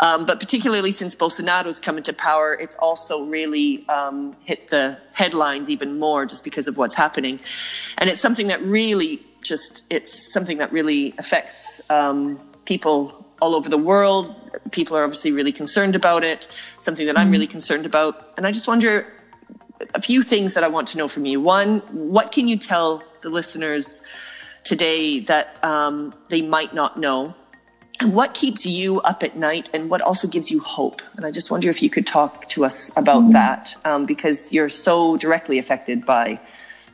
Um, 0.00 0.26
but 0.26 0.40
particularly 0.40 0.92
since 0.92 1.14
Bolsonaro's 1.14 1.78
come 1.78 1.96
into 1.96 2.12
power, 2.12 2.54
it's 2.54 2.76
also 2.76 3.24
really 3.24 3.88
um, 3.88 4.36
hit 4.44 4.68
the 4.68 4.98
headlines 5.12 5.70
even 5.70 5.98
more 5.98 6.26
just 6.26 6.44
because 6.44 6.68
of 6.68 6.76
what's 6.76 6.94
happening, 6.94 7.40
and 7.96 8.10
it's 8.10 8.20
something 8.20 8.48
that 8.48 8.62
really 8.62 9.20
just 9.42 9.84
it's 9.90 10.32
something 10.32 10.58
that 10.58 10.72
really 10.72 11.14
affects 11.18 11.80
um, 11.90 12.38
people 12.64 13.26
all 13.40 13.54
over 13.54 13.68
the 13.68 13.78
world. 13.78 14.34
People 14.72 14.96
are 14.96 15.04
obviously 15.04 15.32
really 15.32 15.52
concerned 15.52 15.94
about 15.94 16.24
it. 16.24 16.48
Something 16.78 17.06
that 17.06 17.16
I'm 17.16 17.26
mm-hmm. 17.26 17.32
really 17.32 17.46
concerned 17.46 17.86
about, 17.86 18.32
and 18.36 18.46
I 18.46 18.52
just 18.52 18.66
wonder 18.66 19.12
a 19.94 20.02
few 20.02 20.22
things 20.22 20.54
that 20.54 20.64
I 20.64 20.68
want 20.68 20.88
to 20.88 20.98
know 20.98 21.08
from 21.08 21.24
you. 21.24 21.40
One, 21.40 21.78
what 21.92 22.32
can 22.32 22.48
you 22.48 22.56
tell 22.56 23.02
the 23.22 23.30
listeners 23.30 24.02
today 24.64 25.20
that 25.20 25.62
um, 25.64 26.14
they 26.28 26.42
might 26.42 26.74
not 26.74 26.98
know? 26.98 27.34
And 28.00 28.14
what 28.14 28.32
keeps 28.32 28.64
you 28.64 29.00
up 29.00 29.24
at 29.24 29.36
night 29.36 29.68
and 29.74 29.90
what 29.90 30.00
also 30.00 30.28
gives 30.28 30.50
you 30.50 30.60
hope? 30.60 31.02
And 31.16 31.26
I 31.26 31.32
just 31.32 31.50
wonder 31.50 31.68
if 31.68 31.82
you 31.82 31.90
could 31.90 32.06
talk 32.06 32.48
to 32.50 32.64
us 32.64 32.90
about 32.96 33.22
mm-hmm. 33.22 33.32
that 33.32 33.74
um, 33.84 34.06
because 34.06 34.52
you're 34.52 34.68
so 34.68 35.16
directly 35.16 35.58
affected 35.58 36.06
by 36.06 36.40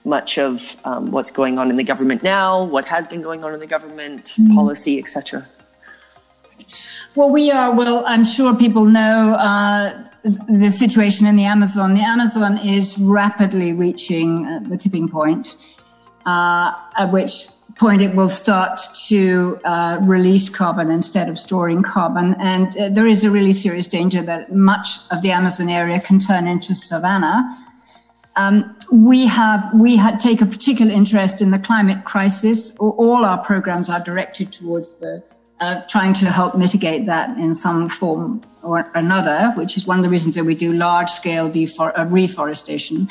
much 0.05 0.39
of 0.39 0.77
um, 0.85 1.11
what's 1.11 1.31
going 1.31 1.59
on 1.59 1.71
in 1.71 1.77
the 1.77 1.85
government 1.85 2.23
now, 2.23 2.63
what 2.63 2.85
has 2.85 3.07
been 3.07 3.23
going 3.23 3.43
on 3.43 3.55
in 3.55 3.61
the 3.61 3.67
government, 3.67 4.25
mm. 4.25 4.55
policy, 4.55 4.99
etc. 4.99 5.47
Well, 7.15 7.31
we 7.31 7.51
are, 7.51 7.73
well, 7.75 8.05
I'm 8.07 8.25
sure 8.25 8.55
people 8.55 8.85
know 8.85 9.35
uh, 9.35 10.05
the 10.49 10.71
situation 10.71 11.27
in 11.27 11.37
the 11.37 11.45
Amazon. 11.45 11.95
The 11.95 12.03
Amazon 12.03 12.59
is 12.59 12.99
rapidly 12.99 13.73
reaching 13.73 14.47
uh, 14.47 14.61
the 14.69 14.77
tipping 14.77 15.09
point, 15.09 15.57
uh, 16.27 16.73
at 16.99 17.13
which 17.13 17.33
point 17.77 18.03
it 18.03 18.15
will 18.15 18.29
start 18.29 18.79
to 19.09 19.59
uh, 19.65 19.99
release 20.03 20.49
carbon 20.49 20.91
instead 20.91 21.29
of 21.29 21.39
storing 21.39 21.83
carbon. 21.83 22.37
And 22.39 22.77
uh, 22.77 22.89
there 22.91 23.07
is 23.07 23.25
a 23.25 23.31
really 23.31 23.53
serious 23.53 23.89
danger 23.89 24.23
that 24.23 24.53
much 24.55 24.89
of 25.11 25.23
the 25.23 25.31
Amazon 25.31 25.69
area 25.69 26.01
can 26.01 26.19
turn 26.19 26.47
into 26.47 26.75
savanna 26.75 27.64
um, 28.37 28.77
we 28.91 29.27
have 29.27 29.71
we 29.75 30.01
take 30.19 30.41
a 30.41 30.47
particular 30.47 30.93
interest 30.93 31.41
in 31.41 31.51
the 31.51 31.59
climate 31.59 32.05
crisis. 32.05 32.77
All 32.79 33.25
our 33.25 33.45
programs 33.45 33.89
are 33.89 34.01
directed 34.01 34.53
towards 34.53 35.01
the 35.01 35.23
uh, 35.61 35.83
trying 35.89 36.15
to 36.15 36.27
help 36.27 36.57
mitigate 36.57 37.07
that 37.07 37.37
in 37.39 37.55
some 37.55 37.89
form 37.89 38.43
or 38.63 38.91
another, 38.95 39.53
which 39.57 39.77
is 39.77 39.87
one 39.87 39.99
of 39.99 40.05
the 40.05 40.11
reasons 40.11 40.35
that 40.35 40.45
we 40.45 40.55
do 40.55 40.73
large 40.73 41.11
scale 41.11 41.53
uh, 41.79 42.07
reforestation 42.09 43.09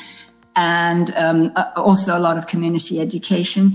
and 0.56 1.12
um, 1.16 1.52
uh, 1.56 1.70
also 1.76 2.16
a 2.16 2.20
lot 2.20 2.36
of 2.36 2.46
community 2.46 3.00
education. 3.00 3.72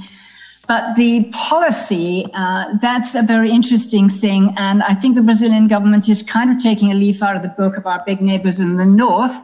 But 0.68 0.96
the 0.96 1.32
policy, 1.32 2.28
uh, 2.36 2.78
that's 2.80 3.16
a 3.16 3.24
very 3.24 3.50
interesting 3.50 4.08
thing. 4.08 4.54
And 4.56 4.84
I 4.84 4.94
think 4.94 5.16
the 5.16 5.24
Brazilian 5.24 5.68
government 5.68 6.08
is 6.08 6.22
kind 6.22 6.52
of 6.52 6.62
taking 6.62 6.92
a 6.92 6.94
leaf 6.94 7.24
out 7.24 7.36
of 7.36 7.42
the 7.42 7.50
book 7.50 7.76
of 7.76 7.88
our 7.88 8.04
big 8.06 8.22
neighbors 8.22 8.60
in 8.60 8.78
the 8.78 8.86
north 8.86 9.36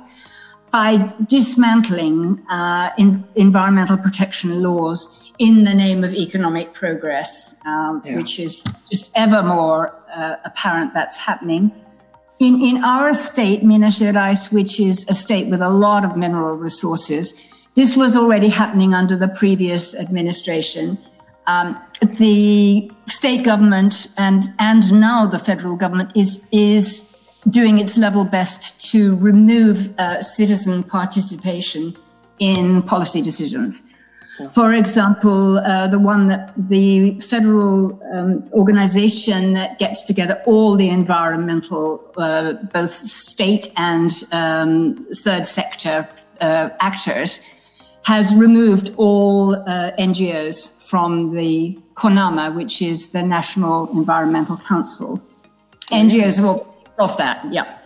by 0.76 1.10
dismantling 1.26 2.46
uh, 2.50 2.90
in, 2.98 3.24
environmental 3.36 3.96
protection 3.96 4.62
laws 4.62 5.32
in 5.40 5.64
the 5.64 5.74
name 5.74 6.04
of 6.04 6.14
economic 6.14 6.74
progress, 6.74 7.58
um, 7.66 8.02
yeah. 8.04 8.18
which 8.18 8.38
is 8.38 8.62
just 8.92 9.10
ever 9.16 9.42
more 9.42 9.98
uh, 10.14 10.36
apparent 10.44 10.94
that's 10.94 11.18
happening. 11.18 11.72
In, 12.40 12.62
in 12.62 12.84
our 12.84 13.14
state, 13.14 13.64
Minas 13.64 14.02
Gerais, 14.02 14.52
which 14.52 14.78
is 14.82 15.08
a 15.08 15.14
state 15.14 15.48
with 15.48 15.62
a 15.62 15.70
lot 15.70 16.04
of 16.04 16.18
mineral 16.18 16.58
resources, 16.58 17.42
this 17.76 17.96
was 17.96 18.18
already 18.18 18.50
happening 18.50 18.94
under 18.94 19.16
the 19.16 19.30
previous 19.30 19.98
administration. 19.98 20.98
Um, 21.48 21.80
the 22.02 22.92
state 23.08 23.46
government 23.46 24.08
and 24.18 24.44
and 24.60 24.92
now 24.92 25.26
the 25.26 25.40
federal 25.40 25.78
government 25.78 26.12
is 26.18 26.46
is 26.52 27.15
doing 27.50 27.78
its 27.78 27.98
level 27.98 28.24
best 28.24 28.92
to 28.92 29.16
remove 29.18 29.94
uh, 30.00 30.22
citizen 30.22 30.84
participation 30.84 31.96
in 32.40 32.82
policy 32.84 33.22
decisions. 33.22 33.84
For 34.52 34.74
example, 34.74 35.60
uh, 35.60 35.88
the 35.88 36.00
one 36.00 36.28
that 36.28 36.52
the 36.58 37.20
federal 37.22 38.02
um, 38.14 38.50
organization 38.52 39.54
that 39.54 39.80
gets 39.80 40.04
together 40.04 40.42
all 40.46 40.76
the 40.76 40.90
environmental, 40.90 42.04
uh, 42.18 42.54
both 42.74 42.92
state 42.92 43.72
and 43.78 44.12
um, 44.34 44.96
third 45.24 45.46
sector 45.46 46.10
uh, 46.42 46.70
actors 46.82 47.40
has 48.04 48.36
removed 48.36 48.94
all 48.98 49.56
uh, 49.56 49.92
NGOs 49.98 50.72
from 50.82 51.34
the 51.34 51.80
CONAMA, 51.96 52.54
which 52.54 52.82
is 52.82 53.12
the 53.12 53.24
National 53.24 53.90
Environmental 53.92 54.58
Council. 54.58 55.22
NGOs 55.92 56.38
have 56.38 56.75
off 57.00 57.18
that, 57.18 57.46
yeah. 57.52 57.78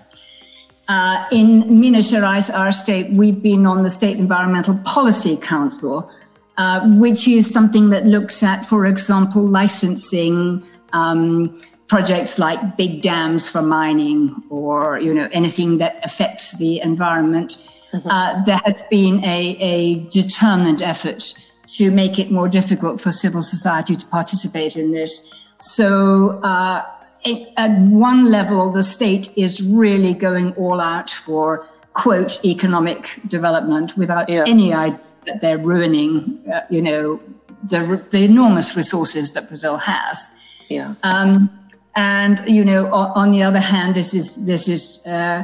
Uh, 0.88 1.28
in 1.32 1.80
Minas 1.80 2.12
Gerais, 2.12 2.52
our 2.52 2.72
state, 2.72 3.12
we've 3.12 3.44
been 3.44 3.68
on 3.68 3.84
the 3.84 3.92
State 3.92 4.18
Environmental 4.18 4.76
Policy 4.86 5.38
Council, 5.38 6.12
uh, 6.58 6.82
which 6.96 7.28
is 7.28 7.52
something 7.52 7.92
that 7.92 8.06
looks 8.06 8.42
at, 8.42 8.66
for 8.66 8.86
example, 8.86 9.44
licensing 9.44 10.64
um, 10.94 11.56
projects 11.88 12.40
like 12.40 12.78
big 12.78 13.02
dams 13.02 13.50
for 13.50 13.62
mining 13.62 14.36
or 14.50 15.00
you 15.00 15.14
know 15.14 15.28
anything 15.32 15.80
that 15.80 16.04
affects 16.04 16.58
the 16.58 16.80
environment. 16.82 17.58
Mm-hmm. 17.92 18.08
Uh, 18.08 18.44
there 18.46 18.60
has 18.66 18.82
been 18.90 19.24
a, 19.24 19.58
a 19.60 20.00
determined 20.10 20.82
effort 20.82 21.34
to 21.66 21.92
make 21.92 22.20
it 22.20 22.32
more 22.32 22.48
difficult 22.48 23.02
for 23.02 23.12
civil 23.12 23.44
society 23.44 23.96
to 23.96 24.06
participate 24.08 24.76
in 24.76 24.92
this. 24.92 25.32
So, 25.60 26.40
uh, 26.44 26.84
it, 27.24 27.54
at 27.58 27.78
one 27.82 28.32
level, 28.32 28.72
the 28.72 28.84
state 28.84 29.30
is 29.36 29.68
really 29.68 30.14
going 30.14 30.54
all 30.54 30.80
out 30.80 31.10
for 31.10 31.68
quote 31.94 32.44
economic 32.46 33.20
development 33.28 33.98
without 33.98 34.30
yeah. 34.30 34.44
any 34.48 34.74
idea 34.74 35.00
that 35.26 35.42
they're 35.42 35.58
ruining, 35.58 36.42
uh, 36.52 36.62
you 36.70 36.82
know, 36.82 37.20
the, 37.64 38.04
the 38.12 38.24
enormous 38.24 38.76
resources 38.76 39.34
that 39.34 39.48
Brazil 39.48 39.78
has. 39.78 40.32
Yeah. 40.70 40.96
Um, 41.04 41.50
and 41.96 42.42
you 42.48 42.64
know, 42.64 42.92
on, 42.94 43.12
on, 43.16 43.32
the 43.32 43.44
other 43.44 43.60
hand, 43.60 43.96
this 43.96 44.14
is 44.14 44.46
this 44.46 44.68
is 44.68 45.06
uh, 45.08 45.44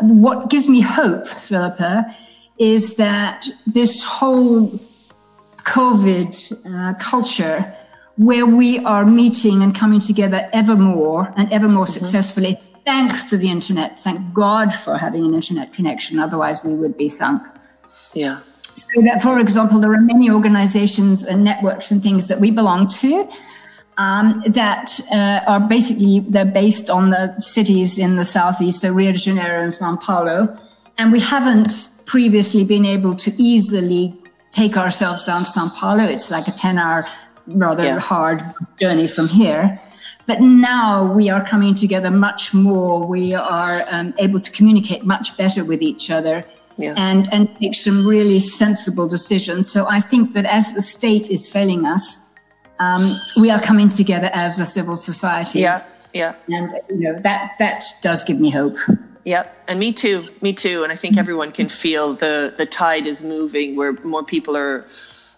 what 0.00 0.50
gives 0.50 0.68
me 0.68 0.80
hope, 0.80 1.26
Philippa, 1.26 2.16
is 2.58 2.96
that 2.96 3.46
this 3.66 4.02
whole 4.02 4.80
COVID 5.58 6.34
uh, 6.66 6.94
culture, 6.98 7.74
where 8.16 8.46
we 8.46 8.78
are 8.84 9.04
meeting 9.04 9.62
and 9.62 9.74
coming 9.74 10.00
together 10.00 10.48
ever 10.52 10.76
more 10.76 11.32
and 11.36 11.52
ever 11.52 11.68
more 11.68 11.84
mm-hmm. 11.84 11.92
successfully, 11.92 12.60
thanks 12.84 13.24
to 13.24 13.36
the 13.36 13.50
internet. 13.50 13.98
Thank 13.98 14.34
God 14.34 14.74
for 14.74 14.98
having 14.98 15.24
an 15.24 15.34
internet 15.34 15.72
connection; 15.72 16.18
otherwise, 16.18 16.64
we 16.64 16.74
would 16.74 16.96
be 16.96 17.08
sunk. 17.08 17.42
Yeah. 18.14 18.40
So 18.74 19.02
that, 19.02 19.20
for 19.22 19.38
example, 19.38 19.80
there 19.80 19.92
are 19.92 20.00
many 20.00 20.30
organizations 20.30 21.24
and 21.24 21.44
networks 21.44 21.90
and 21.90 22.02
things 22.02 22.28
that 22.28 22.40
we 22.40 22.50
belong 22.50 22.88
to 22.88 23.28
um, 23.98 24.42
that 24.46 24.98
uh, 25.12 25.40
are 25.46 25.60
basically 25.60 26.20
they're 26.20 26.44
based 26.44 26.88
on 26.88 27.10
the 27.10 27.38
cities 27.40 27.98
in 27.98 28.16
the 28.16 28.24
southeast, 28.24 28.80
so 28.80 28.92
Rio 28.92 29.12
de 29.12 29.18
Janeiro 29.18 29.60
and 29.60 29.72
Sao 29.72 29.96
Paulo, 29.96 30.56
and 30.98 31.12
we 31.12 31.20
haven't 31.20 31.90
previously 32.06 32.64
been 32.64 32.84
able 32.84 33.14
to 33.16 33.30
easily 33.36 34.14
take 34.50 34.76
ourselves 34.76 35.24
down 35.24 35.44
to 35.44 35.50
Sao 35.50 35.68
Paulo. 35.68 36.04
It's 36.04 36.30
like 36.30 36.48
a 36.48 36.52
ten-hour, 36.52 37.06
rather 37.46 37.84
yeah. 37.84 38.00
hard 38.00 38.42
journey 38.78 39.06
from 39.06 39.28
here. 39.28 39.80
But 40.26 40.40
now 40.40 41.12
we 41.12 41.30
are 41.30 41.44
coming 41.44 41.74
together 41.74 42.10
much 42.10 42.54
more. 42.54 43.06
We 43.06 43.34
are 43.34 43.84
um, 43.88 44.14
able 44.18 44.40
to 44.40 44.50
communicate 44.52 45.04
much 45.04 45.36
better 45.36 45.64
with 45.64 45.82
each 45.82 46.10
other 46.10 46.44
yeah. 46.76 46.94
and, 46.96 47.28
and 47.32 47.48
make 47.60 47.74
some 47.74 48.06
really 48.06 48.40
sensible 48.40 49.08
decisions. 49.08 49.70
So 49.70 49.86
I 49.88 50.00
think 50.00 50.32
that 50.34 50.44
as 50.44 50.74
the 50.74 50.82
state 50.82 51.28
is 51.28 51.48
failing 51.48 51.84
us, 51.86 52.22
um, 52.78 53.12
we 53.40 53.50
are 53.50 53.60
coming 53.60 53.88
together 53.88 54.30
as 54.32 54.58
a 54.58 54.64
civil 54.64 54.96
society. 54.96 55.60
Yeah, 55.60 55.82
yeah. 56.14 56.34
And, 56.52 56.72
you 56.88 57.00
know, 57.00 57.18
that, 57.18 57.52
that 57.58 57.84
does 58.00 58.24
give 58.24 58.38
me 58.38 58.50
hope. 58.50 58.76
Yep, 59.24 59.56
and 59.68 59.78
me 59.78 59.92
too, 59.92 60.24
me 60.40 60.52
too. 60.52 60.82
And 60.82 60.92
I 60.92 60.96
think 60.96 61.16
everyone 61.16 61.52
can 61.52 61.68
feel 61.68 62.12
the 62.12 62.52
the 62.58 62.66
tide 62.66 63.06
is 63.06 63.22
moving, 63.22 63.76
where 63.76 63.92
more 64.02 64.24
people 64.24 64.56
are 64.56 64.84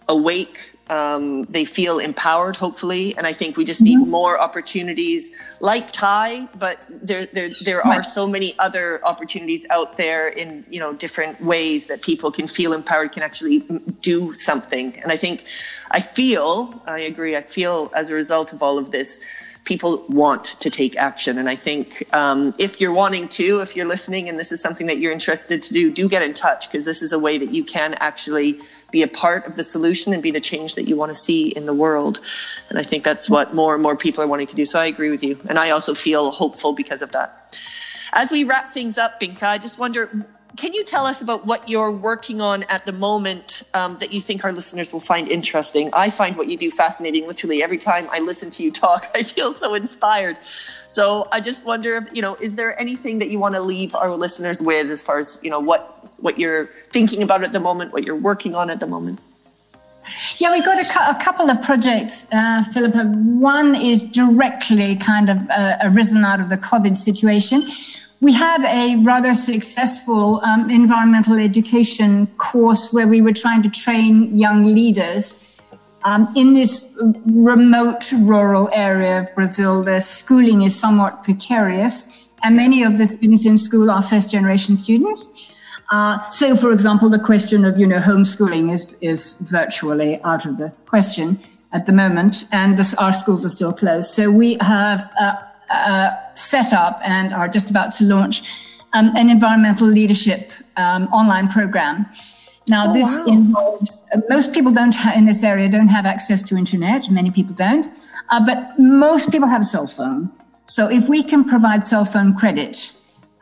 awake 0.09 0.71
um, 0.89 1.43
they 1.45 1.65
feel 1.65 1.97
empowered, 1.97 2.55
hopefully, 2.55 3.15
and 3.17 3.25
I 3.25 3.33
think 3.33 3.57
we 3.57 3.65
just 3.65 3.81
need 3.81 3.99
mm-hmm. 3.99 4.11
more 4.11 4.39
opportunities 4.39 5.31
like 5.59 5.91
TIE. 5.91 6.45
But 6.59 6.79
there, 6.89 7.25
there, 7.25 7.49
there 7.63 7.85
are 7.85 8.03
so 8.03 8.27
many 8.27 8.57
other 8.59 9.03
opportunities 9.03 9.65
out 9.71 9.97
there 9.97 10.27
in 10.27 10.63
you 10.69 10.79
know 10.79 10.93
different 10.93 11.41
ways 11.41 11.87
that 11.87 12.01
people 12.01 12.31
can 12.31 12.47
feel 12.47 12.71
empowered, 12.71 13.13
can 13.13 13.23
actually 13.23 13.59
do 14.01 14.35
something. 14.35 14.97
And 14.99 15.11
I 15.11 15.17
think, 15.17 15.45
I 15.89 16.01
feel, 16.01 16.81
I 16.85 16.99
agree. 16.99 17.35
I 17.35 17.41
feel 17.41 17.91
as 17.95 18.09
a 18.11 18.13
result 18.13 18.53
of 18.53 18.61
all 18.61 18.77
of 18.77 18.91
this, 18.91 19.19
people 19.65 20.05
want 20.07 20.43
to 20.59 20.69
take 20.69 20.95
action. 20.95 21.37
And 21.39 21.49
I 21.49 21.55
think 21.55 22.07
um, 22.13 22.53
if 22.59 22.79
you're 22.79 22.93
wanting 22.93 23.27
to, 23.29 23.59
if 23.61 23.75
you're 23.75 23.87
listening, 23.87 24.29
and 24.29 24.39
this 24.39 24.51
is 24.51 24.61
something 24.61 24.85
that 24.87 24.99
you're 24.99 25.11
interested 25.11 25.63
to 25.63 25.73
do, 25.73 25.91
do 25.91 26.07
get 26.07 26.21
in 26.21 26.33
touch 26.33 26.69
because 26.69 26.85
this 26.85 27.01
is 27.01 27.11
a 27.11 27.19
way 27.19 27.39
that 27.39 27.51
you 27.51 27.63
can 27.63 27.95
actually 27.95 28.59
be 28.95 29.01
a 29.01 29.07
part 29.09 29.45
of 29.45 29.57
the 29.57 29.63
solution 29.63 30.13
and 30.13 30.23
be 30.23 30.31
the 30.31 30.39
change 30.39 30.75
that 30.75 30.87
you 30.87 30.95
want 30.95 31.09
to 31.09 31.19
see 31.27 31.49
in 31.49 31.65
the 31.65 31.73
world. 31.73 32.21
And 32.69 32.79
I 32.79 32.83
think 32.83 33.03
that's 33.03 33.29
what 33.29 33.53
more 33.53 33.73
and 33.73 33.83
more 33.83 33.97
people 33.97 34.23
are 34.23 34.27
wanting 34.27 34.47
to 34.47 34.55
do. 34.55 34.63
So 34.63 34.79
I 34.79 34.85
agree 34.85 35.11
with 35.11 35.21
you. 35.21 35.37
And 35.49 35.59
I 35.59 35.71
also 35.71 35.93
feel 35.93 36.31
hopeful 36.31 36.71
because 36.71 37.01
of 37.01 37.11
that. 37.11 37.59
As 38.13 38.31
we 38.31 38.45
wrap 38.45 38.73
things 38.73 38.97
up, 38.97 39.19
Binka, 39.19 39.43
I 39.43 39.57
just 39.57 39.77
wonder 39.77 40.09
can 40.55 40.73
you 40.73 40.85
tell 40.85 41.05
us 41.05 41.21
about 41.21 41.45
what 41.45 41.67
you're 41.67 41.91
working 41.91 42.39
on 42.39 42.63
at 42.63 42.85
the 42.85 42.93
moment 42.93 43.63
um, 43.73 43.97
that 43.99 44.13
you 44.13 44.21
think 44.21 44.45
our 44.45 44.53
listeners 44.53 44.93
will 44.93 45.01
find 45.01 45.27
interesting? 45.27 45.89
I 45.91 46.09
find 46.09 46.37
what 46.37 46.47
you 46.47 46.57
do 46.57 46.71
fascinating. 46.71 47.27
Literally, 47.27 47.61
every 47.61 47.77
time 47.77 48.07
I 48.09 48.19
listen 48.19 48.49
to 48.51 48.63
you 48.63 48.71
talk, 48.71 49.09
I 49.15 49.23
feel 49.23 49.51
so 49.51 49.73
inspired. 49.73 50.37
So 50.87 51.27
I 51.33 51.41
just 51.41 51.65
wonder, 51.65 51.95
if, 51.95 52.05
you 52.15 52.21
know, 52.21 52.35
is 52.35 52.55
there 52.55 52.79
anything 52.79 53.19
that 53.19 53.29
you 53.29 53.37
want 53.37 53.55
to 53.55 53.61
leave 53.61 53.95
our 53.95 54.15
listeners 54.15 54.61
with 54.61 54.89
as 54.89 55.03
far 55.03 55.19
as 55.19 55.39
you 55.41 55.49
know 55.49 55.59
what 55.59 55.91
what 56.25 56.39
you're 56.39 56.65
thinking 56.89 57.21
about 57.21 57.43
at 57.43 57.51
the 57.51 57.59
moment, 57.59 57.93
what 57.93 58.03
you're 58.03 58.23
working 58.31 58.55
on 58.55 58.71
at 58.71 58.79
the 58.79 58.87
moment? 58.87 59.19
Yeah, 60.39 60.51
we've 60.51 60.65
got 60.65 60.79
a, 60.79 60.87
cu- 60.93 61.09
a 61.15 61.17
couple 61.23 61.49
of 61.51 61.61
projects, 61.61 62.27
uh, 62.33 62.63
Philippa. 62.73 63.03
One 63.03 63.75
is 63.75 64.09
directly 64.11 64.95
kind 64.95 65.29
of 65.29 65.37
uh, 65.49 65.77
arisen 65.83 66.23
out 66.23 66.39
of 66.39 66.49
the 66.49 66.57
COVID 66.57 66.97
situation. 66.97 67.63
We 68.21 68.33
had 68.33 68.63
a 68.63 68.95
rather 69.03 69.33
successful 69.35 70.41
um, 70.41 70.69
environmental 70.69 71.37
education 71.37 72.27
course 72.37 72.91
where 72.91 73.07
we 73.07 73.21
were 73.21 73.33
trying 73.33 73.61
to 73.63 73.69
train 73.69 74.35
young 74.35 74.65
leaders 74.65 75.45
um, 76.05 76.31
in 76.35 76.53
this 76.53 76.95
remote 77.25 78.11
rural 78.11 78.69
area 78.73 79.21
of 79.21 79.35
Brazil. 79.35 79.83
The 79.83 79.99
schooling 79.99 80.63
is 80.63 80.73
somewhat 80.79 81.23
precarious, 81.23 82.27
and 82.43 82.55
many 82.55 82.83
of 82.83 82.97
the 82.97 83.05
students 83.05 83.45
in 83.45 83.57
school 83.57 83.91
are 83.91 84.01
first 84.01 84.31
generation 84.31 84.75
students. 84.75 85.54
Uh, 85.91 86.29
so, 86.29 86.55
for 86.55 86.71
example, 86.71 87.09
the 87.09 87.19
question 87.19 87.63
of 87.63 87.79
you 87.79 87.85
know 87.85 87.99
homeschooling 87.99 88.71
is 88.71 88.97
is 89.01 89.35
virtually 89.37 90.21
out 90.23 90.45
of 90.45 90.57
the 90.57 90.71
question 90.85 91.39
at 91.71 91.85
the 91.85 91.91
moment, 91.91 92.45
and 92.51 92.77
this, 92.77 92.93
our 92.95 93.13
schools 93.13 93.45
are 93.45 93.49
still 93.49 93.73
closed. 93.73 94.09
So 94.09 94.31
we 94.31 94.57
have 94.61 95.11
uh, 95.19 95.35
uh, 95.69 96.11
set 96.33 96.73
up 96.73 96.99
and 97.03 97.33
are 97.33 97.47
just 97.47 97.69
about 97.69 97.91
to 97.93 98.05
launch 98.05 98.43
um, 98.93 99.11
an 99.15 99.29
environmental 99.29 99.87
leadership 99.87 100.51
um, 100.77 101.07
online 101.07 101.49
program. 101.49 102.05
Now, 102.67 102.89
oh, 102.89 102.93
this 102.93 103.15
wow. 103.17 103.25
involves 103.25 104.07
uh, 104.13 104.21
most 104.29 104.53
people 104.53 104.71
don't 104.71 104.95
in 105.15 105.25
this 105.25 105.43
area 105.43 105.69
don't 105.69 105.89
have 105.89 106.05
access 106.05 106.41
to 106.43 106.57
internet. 106.57 107.11
Many 107.11 107.29
people 107.29 107.53
don't, 107.53 107.87
uh, 108.29 108.43
but 108.43 108.79
most 108.79 109.31
people 109.31 109.47
have 109.47 109.61
a 109.61 109.65
cell 109.65 109.85
phone. 109.85 110.31
So, 110.63 110.89
if 110.89 111.07
we 111.07 111.21
can 111.21 111.43
provide 111.43 111.83
cell 111.83 112.05
phone 112.05 112.35
credit 112.35 112.93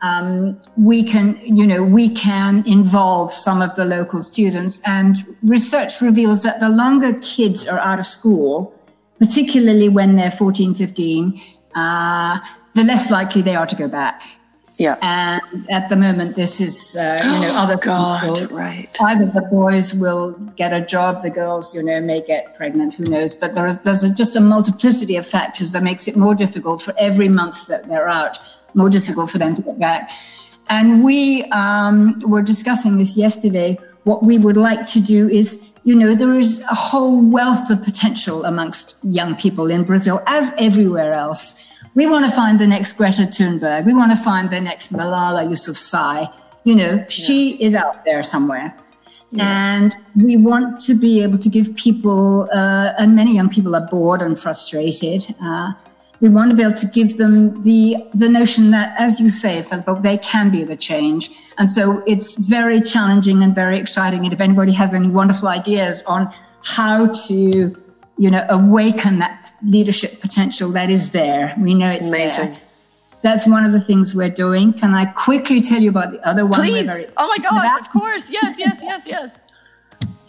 um, 0.04 0.60
we 0.76 1.02
can, 1.02 1.40
you 1.44 1.66
know, 1.66 1.82
we 1.82 2.10
can 2.10 2.62
involve 2.66 3.32
some 3.32 3.62
of 3.62 3.74
the 3.74 3.86
local 3.86 4.20
students. 4.20 4.82
And 4.86 5.16
research 5.42 6.02
reveals 6.02 6.42
that 6.42 6.60
the 6.60 6.68
longer 6.68 7.14
kids 7.22 7.66
are 7.66 7.78
out 7.78 7.98
of 7.98 8.06
school, 8.06 8.74
particularly 9.18 9.88
when 9.88 10.16
they're 10.16 10.30
14, 10.30 10.74
15, 10.74 11.40
uh, 11.74 12.38
the 12.74 12.84
less 12.84 13.10
likely 13.10 13.40
they 13.40 13.56
are 13.56 13.66
to 13.66 13.76
go 13.76 13.88
back. 13.88 14.22
Yeah. 14.76 14.98
And 15.00 15.70
at 15.70 15.88
the 15.88 15.96
moment, 15.96 16.36
this 16.36 16.60
is, 16.60 16.96
uh, 16.96 17.20
you 17.22 17.40
know, 17.40 17.54
other 17.54 17.76
God, 17.76 18.40
people, 18.40 18.56
right. 18.56 18.88
Either 19.00 19.24
the 19.24 19.42
boys 19.42 19.94
will 19.94 20.32
get 20.56 20.74
a 20.74 20.84
job, 20.84 21.22
the 21.22 21.30
girls, 21.30 21.74
you 21.74 21.82
know, 21.82 22.00
may 22.02 22.20
get 22.20 22.54
pregnant, 22.56 22.94
who 22.94 23.04
knows. 23.04 23.34
But 23.34 23.54
there 23.54 23.68
is, 23.68 23.78
there's 23.78 24.02
a, 24.02 24.12
just 24.12 24.36
a 24.36 24.40
multiplicity 24.40 25.16
of 25.16 25.26
factors 25.26 25.72
that 25.72 25.82
makes 25.82 26.08
it 26.08 26.16
more 26.16 26.34
difficult 26.34 26.82
for 26.82 26.92
every 26.98 27.28
month 27.28 27.68
that 27.68 27.88
they're 27.88 28.08
out 28.08 28.38
more 28.74 28.90
difficult 28.90 29.30
for 29.30 29.38
them 29.38 29.54
to 29.54 29.62
get 29.62 29.78
back. 29.78 30.10
And 30.68 31.04
we 31.04 31.44
um, 31.44 32.18
were 32.26 32.42
discussing 32.42 32.96
this 32.96 33.16
yesterday. 33.16 33.78
What 34.04 34.22
we 34.22 34.38
would 34.38 34.56
like 34.56 34.86
to 34.88 35.00
do 35.00 35.28
is, 35.28 35.68
you 35.84 35.94
know, 35.94 36.14
there 36.14 36.38
is 36.38 36.60
a 36.70 36.74
whole 36.74 37.20
wealth 37.20 37.70
of 37.70 37.82
potential 37.82 38.44
amongst 38.44 38.96
young 39.02 39.34
people 39.36 39.70
in 39.70 39.84
Brazil, 39.84 40.22
as 40.26 40.52
everywhere 40.58 41.12
else. 41.12 41.70
We 41.94 42.06
want 42.06 42.24
to 42.24 42.32
find 42.32 42.58
the 42.58 42.66
next 42.66 42.92
Greta 42.92 43.22
Thunberg. 43.22 43.86
We 43.86 43.94
want 43.94 44.10
to 44.10 44.16
find 44.16 44.50
the 44.50 44.60
next 44.60 44.92
Malala 44.92 45.46
Yousafzai. 45.46 46.32
You 46.64 46.74
know, 46.74 46.94
yeah. 46.94 47.08
she 47.08 47.62
is 47.62 47.74
out 47.74 48.04
there 48.04 48.22
somewhere. 48.22 48.74
Yeah. 49.30 49.76
And 49.76 49.96
we 50.16 50.36
want 50.36 50.80
to 50.82 50.94
be 50.94 51.22
able 51.22 51.38
to 51.38 51.48
give 51.48 51.74
people, 51.76 52.48
uh, 52.52 52.92
and 52.98 53.14
many 53.14 53.34
young 53.34 53.50
people 53.50 53.74
are 53.76 53.86
bored 53.86 54.22
and 54.22 54.38
frustrated. 54.38 55.34
Uh, 55.42 55.72
We 56.20 56.28
want 56.28 56.50
to 56.50 56.56
be 56.56 56.62
able 56.62 56.74
to 56.74 56.86
give 56.86 57.16
them 57.16 57.62
the 57.62 57.96
the 58.14 58.28
notion 58.28 58.70
that, 58.70 58.94
as 58.98 59.20
you 59.20 59.28
say, 59.28 59.62
Philippa, 59.62 60.00
they 60.02 60.18
can 60.18 60.50
be 60.50 60.64
the 60.64 60.76
change. 60.76 61.30
And 61.58 61.70
so 61.70 62.02
it's 62.06 62.36
very 62.36 62.80
challenging 62.80 63.42
and 63.42 63.54
very 63.54 63.78
exciting. 63.78 64.24
And 64.24 64.32
if 64.32 64.40
anybody 64.40 64.72
has 64.72 64.94
any 64.94 65.08
wonderful 65.08 65.48
ideas 65.48 66.02
on 66.04 66.32
how 66.64 67.08
to, 67.26 67.76
you 68.16 68.30
know, 68.30 68.44
awaken 68.48 69.18
that 69.18 69.52
leadership 69.64 70.20
potential 70.20 70.70
that 70.70 70.90
is 70.90 71.12
there, 71.12 71.54
we 71.58 71.74
know 71.74 71.90
it's 71.90 72.08
Amazing. 72.08 72.52
there. 72.52 72.60
That's 73.22 73.46
one 73.46 73.64
of 73.64 73.72
the 73.72 73.80
things 73.80 74.14
we're 74.14 74.28
doing. 74.28 74.74
Can 74.74 74.94
I 74.94 75.06
quickly 75.06 75.60
tell 75.62 75.80
you 75.80 75.90
about 75.90 76.12
the 76.12 76.26
other 76.28 76.44
one? 76.44 76.60
Please. 76.60 76.86
Very, 76.86 77.06
oh 77.16 77.26
my 77.26 77.38
gosh, 77.38 77.80
of 77.80 77.90
course. 77.90 78.30
Yes, 78.30 78.58
yes, 78.58 78.80
yes, 78.82 79.06
yes. 79.06 79.40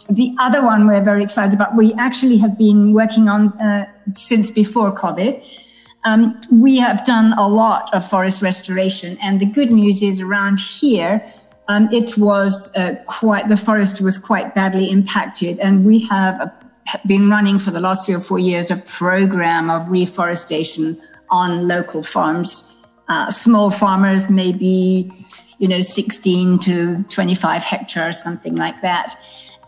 The 0.07 0.35
other 0.37 0.63
one 0.63 0.85
we're 0.85 1.03
very 1.03 1.23
excited 1.23 1.55
about, 1.55 1.75
we 1.75 1.91
actually 1.95 2.37
have 2.37 2.59
been 2.59 2.93
working 2.93 3.27
on 3.27 3.51
uh, 3.59 3.87
since 4.13 4.51
before 4.51 4.95
COVID. 4.95 5.43
Um, 6.05 6.39
we 6.51 6.77
have 6.77 7.03
done 7.05 7.33
a 7.37 7.47
lot 7.47 7.93
of 7.93 8.07
forest 8.07 8.41
restoration, 8.41 9.17
and 9.21 9.39
the 9.39 9.45
good 9.45 9.71
news 9.71 10.01
is 10.01 10.21
around 10.21 10.59
here, 10.59 11.25
um, 11.67 11.89
it 11.91 12.17
was 12.17 12.71
uh, 12.75 12.95
quite 13.07 13.47
the 13.49 13.57
forest 13.57 14.01
was 14.01 14.17
quite 14.19 14.53
badly 14.53 14.89
impacted, 14.89 15.59
and 15.59 15.85
we 15.85 15.99
have 16.07 16.39
uh, 16.39 16.49
been 17.07 17.29
running 17.29 17.57
for 17.57 17.71
the 17.71 17.79
last 17.79 18.05
three 18.05 18.15
or 18.15 18.19
four 18.19 18.39
years 18.39 18.69
a 18.69 18.77
program 18.77 19.69
of 19.69 19.89
reforestation 19.89 21.01
on 21.29 21.67
local 21.67 22.03
farms. 22.03 22.71
Uh, 23.07 23.29
small 23.29 23.71
farmers, 23.71 24.29
maybe 24.29 25.11
you 25.57 25.67
know, 25.67 25.81
16 25.81 26.59
to 26.59 27.03
25 27.03 27.63
hectares, 27.63 28.21
something 28.21 28.55
like 28.55 28.81
that. 28.81 29.15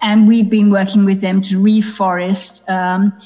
And 0.01 0.27
we've 0.27 0.49
been 0.49 0.69
working 0.69 1.05
with 1.05 1.21
them 1.21 1.41
to 1.41 1.55
reforest, 1.55 2.67
um, 2.69 3.17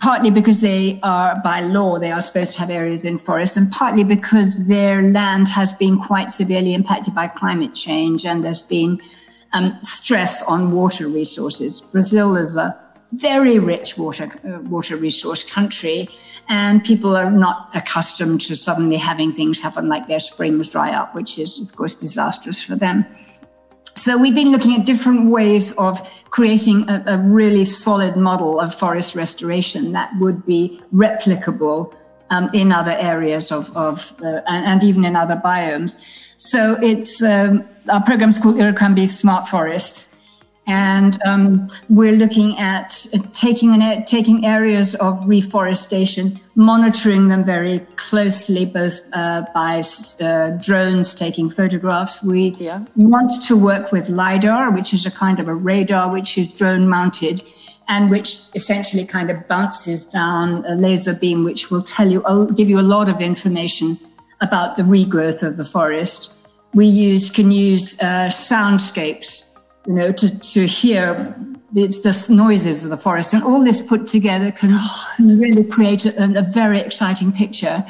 partly 0.00 0.30
because 0.30 0.60
they 0.60 1.00
are, 1.02 1.40
by 1.42 1.60
law, 1.60 1.98
they 1.98 2.12
are 2.12 2.20
supposed 2.20 2.52
to 2.54 2.60
have 2.60 2.70
areas 2.70 3.04
in 3.04 3.18
forest, 3.18 3.56
and 3.56 3.70
partly 3.70 4.04
because 4.04 4.66
their 4.66 5.02
land 5.02 5.48
has 5.48 5.72
been 5.74 5.98
quite 5.98 6.30
severely 6.30 6.74
impacted 6.74 7.14
by 7.14 7.26
climate 7.26 7.74
change 7.74 8.24
and 8.24 8.44
there's 8.44 8.62
been 8.62 9.00
um, 9.52 9.76
stress 9.78 10.42
on 10.42 10.72
water 10.72 11.08
resources. 11.08 11.80
Brazil 11.80 12.36
is 12.36 12.56
a 12.56 12.78
very 13.12 13.58
rich 13.58 13.96
water 13.96 14.30
uh, 14.44 14.60
water 14.68 14.96
resource 14.96 15.42
country, 15.42 16.08
and 16.48 16.84
people 16.84 17.16
are 17.16 17.30
not 17.30 17.70
accustomed 17.74 18.40
to 18.42 18.54
suddenly 18.54 18.96
having 18.96 19.30
things 19.30 19.60
happen 19.60 19.88
like 19.88 20.08
their 20.08 20.20
springs 20.20 20.68
dry 20.68 20.92
up, 20.92 21.14
which 21.14 21.38
is 21.38 21.60
of 21.60 21.74
course 21.74 21.94
disastrous 21.94 22.62
for 22.62 22.76
them. 22.76 23.06
So 23.94 24.16
we've 24.16 24.34
been 24.34 24.52
looking 24.52 24.78
at 24.78 24.86
different 24.86 25.30
ways 25.30 25.72
of 25.72 26.08
creating 26.30 26.88
a, 26.88 27.02
a 27.06 27.18
really 27.18 27.64
solid 27.64 28.16
model 28.16 28.60
of 28.60 28.74
forest 28.74 29.14
restoration 29.14 29.92
that 29.92 30.10
would 30.18 30.44
be 30.44 30.80
replicable 30.94 31.94
um, 32.30 32.50
in 32.52 32.72
other 32.72 32.96
areas 32.98 33.50
of, 33.50 33.74
of 33.76 34.14
uh, 34.22 34.40
and, 34.46 34.66
and, 34.66 34.84
even 34.84 35.04
in 35.04 35.16
other 35.16 35.40
biomes. 35.42 36.04
So 36.36 36.76
it's 36.82 37.22
um, 37.22 37.66
our 37.88 38.02
program 38.02 38.28
is 38.28 38.38
called 38.38 38.56
Iracambi 38.56 39.08
Smart 39.08 39.48
Forest, 39.48 40.07
and 40.68 41.18
um, 41.24 41.66
we're 41.88 42.12
looking 42.12 42.58
at 42.58 43.06
taking 43.32 43.72
an, 43.72 44.04
taking 44.04 44.44
areas 44.44 44.94
of 44.96 45.26
reforestation, 45.26 46.38
monitoring 46.56 47.28
them 47.28 47.42
very 47.42 47.78
closely, 47.96 48.66
both 48.66 49.00
uh, 49.14 49.46
by 49.54 49.82
uh, 50.20 50.50
drones 50.60 51.14
taking 51.14 51.48
photographs. 51.48 52.22
We 52.22 52.50
yeah. 52.58 52.84
want 52.96 53.42
to 53.46 53.56
work 53.56 53.92
with 53.92 54.10
lidar, 54.10 54.70
which 54.70 54.92
is 54.92 55.06
a 55.06 55.10
kind 55.10 55.40
of 55.40 55.48
a 55.48 55.54
radar, 55.54 56.12
which 56.12 56.36
is 56.36 56.52
drone 56.52 56.86
mounted, 56.86 57.42
and 57.88 58.10
which 58.10 58.38
essentially 58.54 59.06
kind 59.06 59.30
of 59.30 59.48
bounces 59.48 60.04
down 60.04 60.66
a 60.66 60.74
laser 60.74 61.14
beam, 61.14 61.44
which 61.44 61.70
will 61.70 61.82
tell 61.82 62.10
you, 62.10 62.22
oh, 62.26 62.44
give 62.44 62.68
you 62.68 62.78
a 62.78 62.82
lot 62.82 63.08
of 63.08 63.22
information 63.22 63.98
about 64.42 64.76
the 64.76 64.82
regrowth 64.82 65.42
of 65.42 65.56
the 65.56 65.64
forest. 65.64 66.34
We 66.74 66.84
use 66.84 67.30
can 67.30 67.50
use 67.50 67.98
uh, 68.02 68.28
soundscapes 68.28 69.47
you 69.88 69.94
know, 69.94 70.12
to, 70.12 70.38
to 70.40 70.66
hear 70.66 71.34
the, 71.72 71.86
the, 71.86 72.26
noises 72.28 72.84
of 72.84 72.90
the 72.90 72.98
forest. 72.98 73.32
And 73.32 73.42
all 73.42 73.64
this 73.64 73.80
put 73.80 74.06
together 74.06 74.52
can 74.52 74.78
really 75.18 75.64
create 75.64 76.04
a, 76.04 76.38
a, 76.38 76.42
very 76.42 76.78
exciting 76.78 77.32
picture 77.32 77.82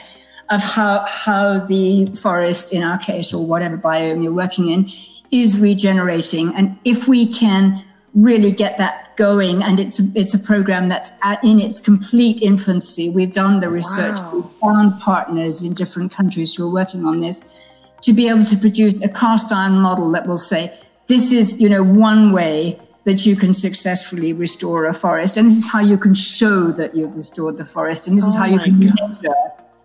of 0.48 0.62
how, 0.62 1.04
how 1.08 1.58
the 1.58 2.06
forest, 2.14 2.72
in 2.72 2.84
our 2.84 2.98
case, 2.98 3.34
or 3.34 3.44
whatever 3.44 3.76
biome 3.76 4.22
you're 4.22 4.32
working 4.32 4.70
in, 4.70 4.88
is 5.32 5.58
regenerating. 5.58 6.54
And 6.54 6.78
if 6.84 7.08
we 7.08 7.26
can 7.26 7.84
really 8.14 8.52
get 8.52 8.78
that 8.78 9.16
going, 9.16 9.64
and 9.64 9.80
it's 9.80 9.98
a, 9.98 10.04
it's 10.14 10.34
a 10.34 10.38
program 10.38 10.88
that's 10.88 11.10
at, 11.24 11.42
in 11.42 11.60
its 11.60 11.80
complete 11.80 12.40
infancy. 12.40 13.10
We've 13.10 13.32
done 13.32 13.58
the 13.58 13.70
research, 13.70 14.20
wow. 14.20 14.34
we've 14.34 14.60
found 14.60 15.00
partners 15.00 15.64
in 15.64 15.74
different 15.74 16.12
countries 16.12 16.54
who 16.54 16.64
are 16.68 16.72
working 16.72 17.04
on 17.04 17.20
this 17.20 17.74
to 18.02 18.12
be 18.12 18.28
able 18.28 18.44
to 18.44 18.56
produce 18.56 19.04
a 19.04 19.08
cast 19.08 19.50
iron 19.50 19.80
model 19.80 20.12
that 20.12 20.28
will 20.28 20.38
say, 20.38 20.72
this 21.08 21.32
is, 21.32 21.60
you 21.60 21.68
know, 21.68 21.82
one 21.82 22.32
way 22.32 22.78
that 23.04 23.24
you 23.24 23.34
can 23.34 23.54
successfully 23.54 24.32
restore 24.32 24.86
a 24.86 24.94
forest. 24.94 25.36
And 25.36 25.50
this 25.50 25.58
is 25.58 25.70
how 25.70 25.80
you 25.80 25.96
can 25.96 26.14
show 26.14 26.70
that 26.72 26.94
you've 26.94 27.16
restored 27.16 27.56
the 27.56 27.64
forest. 27.64 28.06
And 28.06 28.16
this 28.16 28.26
oh 28.26 28.28
is 28.28 28.34
how 28.36 28.44
you 28.44 28.58
can 28.58 28.78
God. 28.80 28.94
measure 29.00 29.34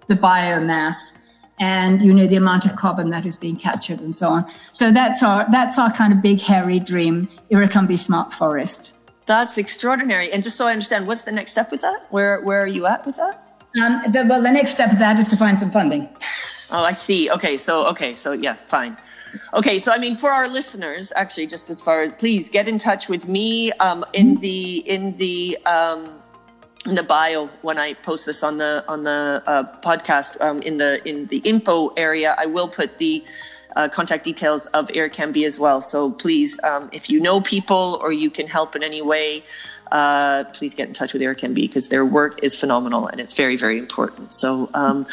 the 0.07 0.15
biomass 0.15 1.23
and 1.59 2.01
you 2.01 2.13
know 2.13 2.27
the 2.27 2.35
amount 2.35 2.65
of 2.65 2.75
carbon 2.75 3.09
that 3.11 3.25
is 3.25 3.37
being 3.37 3.55
captured 3.55 4.01
and 4.01 4.15
so 4.15 4.27
on. 4.27 4.51
So 4.71 4.91
that's 4.91 5.23
our 5.23 5.49
that's 5.51 5.79
our 5.79 5.91
kind 5.91 6.11
of 6.11 6.21
big 6.21 6.41
hairy 6.41 6.79
dream, 6.79 7.29
Iracambi 7.51 7.97
Smart 7.97 8.33
Forest. 8.33 8.93
That's 9.25 9.57
extraordinary. 9.57 10.31
And 10.31 10.43
just 10.43 10.57
so 10.57 10.67
I 10.67 10.71
understand, 10.71 11.07
what's 11.07 11.21
the 11.21 11.31
next 11.31 11.51
step 11.51 11.71
with 11.71 11.81
that? 11.81 12.07
Where 12.09 12.41
where 12.41 12.61
are 12.61 12.67
you 12.67 12.85
at 12.85 13.05
with 13.05 13.15
that? 13.15 13.39
Um, 13.81 14.01
the, 14.11 14.25
well, 14.27 14.41
the 14.41 14.51
next 14.51 14.71
step 14.71 14.91
of 14.91 14.99
that 14.99 15.17
is 15.17 15.27
to 15.27 15.37
find 15.37 15.59
some 15.59 15.71
funding. 15.71 16.09
Oh, 16.71 16.83
I 16.83 16.91
see. 16.91 17.31
Okay, 17.31 17.57
so 17.57 17.85
okay, 17.87 18.13
so 18.15 18.33
yeah, 18.33 18.55
fine. 18.67 18.97
Okay, 19.53 19.79
so 19.79 19.91
I 19.91 19.97
mean, 19.97 20.17
for 20.17 20.29
our 20.29 20.47
listeners, 20.47 21.11
actually, 21.15 21.47
just 21.47 21.69
as 21.69 21.81
far 21.81 22.01
as 22.03 22.13
please 22.13 22.49
get 22.49 22.67
in 22.67 22.77
touch 22.77 23.09
with 23.09 23.27
me 23.27 23.71
um, 23.73 24.05
in 24.13 24.35
the 24.35 24.77
in 24.89 25.17
the 25.17 25.57
um, 25.65 26.09
in 26.85 26.95
the 26.95 27.03
bio 27.03 27.47
when 27.61 27.77
I 27.77 27.93
post 27.93 28.25
this 28.25 28.43
on 28.43 28.57
the 28.57 28.83
on 28.87 29.03
the 29.03 29.43
uh, 29.45 29.63
podcast 29.81 30.39
um, 30.41 30.61
in 30.61 30.77
the 30.77 31.07
in 31.07 31.27
the 31.27 31.37
info 31.39 31.89
area. 31.89 32.35
I 32.37 32.45
will 32.45 32.67
put 32.67 32.99
the 32.99 33.23
uh, 33.75 33.89
contact 33.89 34.23
details 34.23 34.67
of 34.67 34.87
Iracambi 34.89 35.45
as 35.45 35.59
well. 35.59 35.81
So 35.81 36.11
please, 36.11 36.59
um, 36.63 36.89
if 36.91 37.09
you 37.09 37.19
know 37.19 37.41
people 37.41 37.99
or 38.01 38.11
you 38.11 38.29
can 38.29 38.47
help 38.47 38.75
in 38.75 38.83
any 38.83 39.01
way, 39.01 39.43
uh, 39.93 40.43
please 40.53 40.73
get 40.73 40.87
in 40.87 40.93
touch 40.93 41.13
with 41.13 41.21
Iracambi 41.21 41.53
because 41.53 41.89
their 41.89 42.03
work 42.03 42.39
is 42.41 42.55
phenomenal 42.55 43.05
and 43.05 43.21
it's 43.21 43.35
very, 43.35 43.55
very 43.55 43.77
important. 43.77 44.33
So, 44.33 44.69
um, 44.73 45.05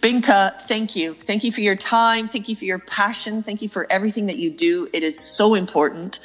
Binka, 0.00 0.60
thank 0.62 0.94
you. 0.94 1.14
Thank 1.14 1.42
you 1.42 1.50
for 1.50 1.62
your 1.62 1.74
time. 1.74 2.28
Thank 2.28 2.48
you 2.48 2.54
for 2.54 2.64
your 2.64 2.78
passion. 2.78 3.42
Thank 3.42 3.60
you 3.60 3.68
for 3.68 3.90
everything 3.90 4.26
that 4.26 4.36
you 4.38 4.50
do. 4.50 4.88
It 4.92 5.02
is 5.02 5.18
so 5.18 5.54
important. 5.54 6.20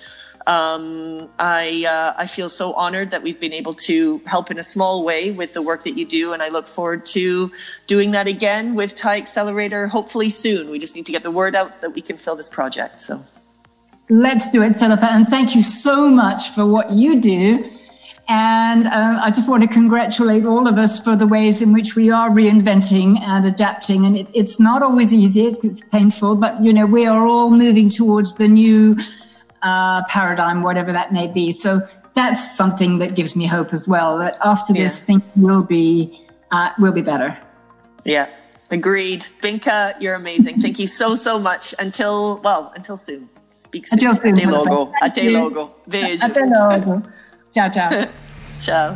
Um, 0.45 1.30
I 1.39 1.86
uh, 1.88 2.13
I 2.17 2.28
feel 2.28 2.47
so 2.47 2.73
honored 2.73 3.12
that 3.12 3.23
we've 3.23 3.39
been 3.39 3.54
able 3.54 3.73
to 3.89 4.21
help 4.25 4.52
in 4.52 4.60
a 4.60 4.63
small 4.63 5.04
way 5.04 5.32
with 5.32 5.54
the 5.54 5.62
work 5.62 5.84
that 5.84 5.95
you 5.95 6.08
do, 6.08 6.34
and 6.34 6.41
I 6.41 6.49
look 6.49 6.67
forward 6.67 7.06
to 7.08 7.52
doing 7.88 8.12
that 8.12 8.28
again 8.28 8.73
with 8.73 8.95
TIE 8.95 9.17
Accelerator. 9.17 9.88
Hopefully 9.88 10.30
soon. 10.30 10.71
We 10.71 10.80
just 10.80 10.95
need 10.95 11.06
to 11.08 11.12
get 11.12 11.23
the 11.23 11.32
word 11.32 11.56
out 11.56 11.73
so 11.73 11.82
that 11.82 11.91
we 11.91 12.02
can 12.02 12.17
fill 12.17 12.36
this 12.36 12.49
project. 12.49 13.02
So. 13.02 13.23
Let's 14.12 14.49
do 14.49 14.63
it, 14.63 14.75
Philippa. 14.75 15.06
And 15.06 15.28
thank 15.28 15.56
you 15.56 15.62
so 15.62 16.10
much 16.10 16.49
for 16.49 16.65
what 16.65 16.89
you 16.91 17.21
do. 17.21 17.69
And 18.32 18.86
uh, 18.86 19.20
I 19.24 19.32
just 19.32 19.50
want 19.50 19.63
to 19.63 19.68
congratulate 19.68 20.46
all 20.46 20.68
of 20.68 20.78
us 20.78 21.04
for 21.04 21.15
the 21.15 21.26
ways 21.26 21.63
in 21.63 21.74
which 21.74 21.96
we 21.96 22.12
are 22.12 22.30
reinventing 22.30 23.20
and 23.22 23.44
adapting. 23.44 24.06
And 24.06 24.15
it, 24.15 24.30
it's 24.36 24.60
not 24.60 24.84
always 24.84 25.12
easy, 25.12 25.48
it's 25.48 25.82
painful, 25.82 26.36
but 26.36 26.63
you 26.63 26.72
know, 26.72 26.86
we 26.86 27.08
are 27.08 27.26
all 27.26 27.50
moving 27.50 27.89
towards 27.89 28.38
the 28.38 28.48
new 28.48 28.96
uh, 29.63 30.04
paradigm, 30.10 30.62
whatever 30.62 30.94
that 30.94 31.12
may 31.12 31.26
be. 31.26 31.52
So 31.52 31.82
that's 32.13 32.56
something 32.56 33.00
that 33.00 33.15
gives 33.15 33.36
me 33.36 33.48
hope 33.48 33.74
as 33.74 33.88
well. 33.88 34.20
That 34.20 34.38
after 34.46 34.74
yeah. 34.74 34.84
this, 34.84 35.04
things 35.04 35.24
will 35.36 35.63
be 35.63 36.28
uh, 36.52 36.72
will 36.78 36.92
be 36.92 37.02
better. 37.02 37.36
Yeah, 38.06 38.30
agreed. 38.70 39.26
Binka, 39.42 40.00
you're 40.00 40.15
amazing. 40.15 40.62
Thank 40.62 40.78
you 40.78 40.88
so 40.88 41.15
so 41.15 41.39
much. 41.39 41.74
Until 41.80 42.42
well, 42.44 42.74
until 42.76 42.96
soon. 42.96 43.28
Speak 43.50 43.88
soon. 43.88 43.98
Until 43.98 44.13
soon. 44.15 44.36
Até 44.36 44.52
logo. 44.52 44.94
Até 45.02 45.32
logo. 45.32 45.72
Beijo. 45.88 46.24
Até 46.24 46.46
logo. 46.46 47.02
Ciao, 47.51 47.69
ciao. 47.69 48.09
ciao. 48.59 48.95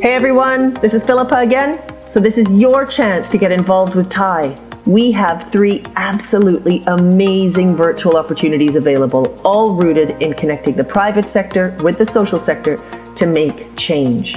Hey 0.00 0.14
everyone, 0.14 0.74
this 0.74 0.94
is 0.94 1.04
Philippa 1.04 1.38
again. 1.38 1.82
So 2.06 2.20
this 2.20 2.38
is 2.38 2.52
your 2.52 2.86
chance 2.86 3.28
to 3.30 3.38
get 3.38 3.52
involved 3.52 3.94
with 3.94 4.08
TIE 4.08 4.56
we 4.88 5.12
have 5.12 5.52
three 5.52 5.82
absolutely 5.96 6.82
amazing 6.86 7.76
virtual 7.76 8.16
opportunities 8.16 8.74
available, 8.74 9.38
all 9.44 9.74
rooted 9.74 10.12
in 10.22 10.32
connecting 10.32 10.76
the 10.76 10.84
private 10.84 11.28
sector 11.28 11.76
with 11.82 11.98
the 11.98 12.06
social 12.06 12.38
sector 12.38 12.78
to 13.14 13.26
make 13.26 13.76
change. 13.76 14.36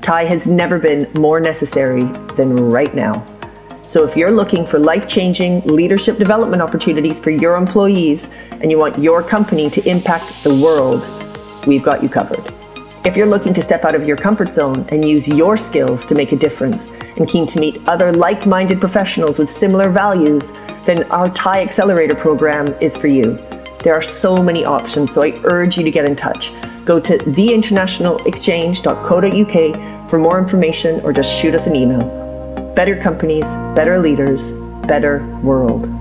TIE 0.00 0.24
has 0.24 0.46
never 0.46 0.78
been 0.78 1.06
more 1.18 1.38
necessary 1.38 2.04
than 2.38 2.56
right 2.56 2.94
now. 2.94 3.22
So 3.90 4.04
if 4.04 4.16
you're 4.16 4.30
looking 4.30 4.64
for 4.64 4.78
life 4.78 5.08
changing 5.08 5.62
leadership 5.62 6.16
development 6.16 6.62
opportunities 6.62 7.18
for 7.18 7.30
your 7.30 7.56
employees 7.56 8.32
and 8.52 8.70
you 8.70 8.78
want 8.78 9.02
your 9.02 9.20
company 9.20 9.68
to 9.68 9.84
impact 9.84 10.44
the 10.44 10.54
world, 10.54 11.08
we've 11.66 11.82
got 11.82 12.00
you 12.00 12.08
covered. 12.08 12.54
If 13.04 13.16
you're 13.16 13.26
looking 13.26 13.52
to 13.52 13.60
step 13.60 13.84
out 13.84 13.96
of 13.96 14.06
your 14.06 14.16
comfort 14.16 14.52
zone 14.52 14.86
and 14.90 15.04
use 15.04 15.26
your 15.26 15.56
skills 15.56 16.06
to 16.06 16.14
make 16.14 16.30
a 16.30 16.36
difference 16.36 16.92
and 17.16 17.28
keen 17.28 17.48
to 17.48 17.58
meet 17.58 17.80
other 17.88 18.12
like 18.12 18.46
minded 18.46 18.78
professionals 18.78 19.40
with 19.40 19.50
similar 19.50 19.90
values, 19.90 20.52
then 20.84 21.02
our 21.10 21.28
TIE 21.28 21.60
Accelerator 21.60 22.14
program 22.14 22.68
is 22.80 22.96
for 22.96 23.08
you. 23.08 23.38
There 23.82 23.94
are 23.94 24.02
so 24.02 24.36
many 24.36 24.64
options, 24.64 25.10
so 25.10 25.24
I 25.24 25.32
urge 25.42 25.76
you 25.76 25.82
to 25.82 25.90
get 25.90 26.04
in 26.04 26.14
touch. 26.14 26.52
Go 26.84 27.00
to 27.00 27.18
theinternationalexchange.co.uk 27.18 30.08
for 30.08 30.18
more 30.20 30.38
information 30.38 31.00
or 31.00 31.12
just 31.12 31.36
shoot 31.36 31.56
us 31.56 31.66
an 31.66 31.74
email. 31.74 32.29
Better 32.74 32.96
companies, 32.96 33.46
better 33.74 33.98
leaders, 33.98 34.52
better 34.86 35.26
world. 35.42 35.99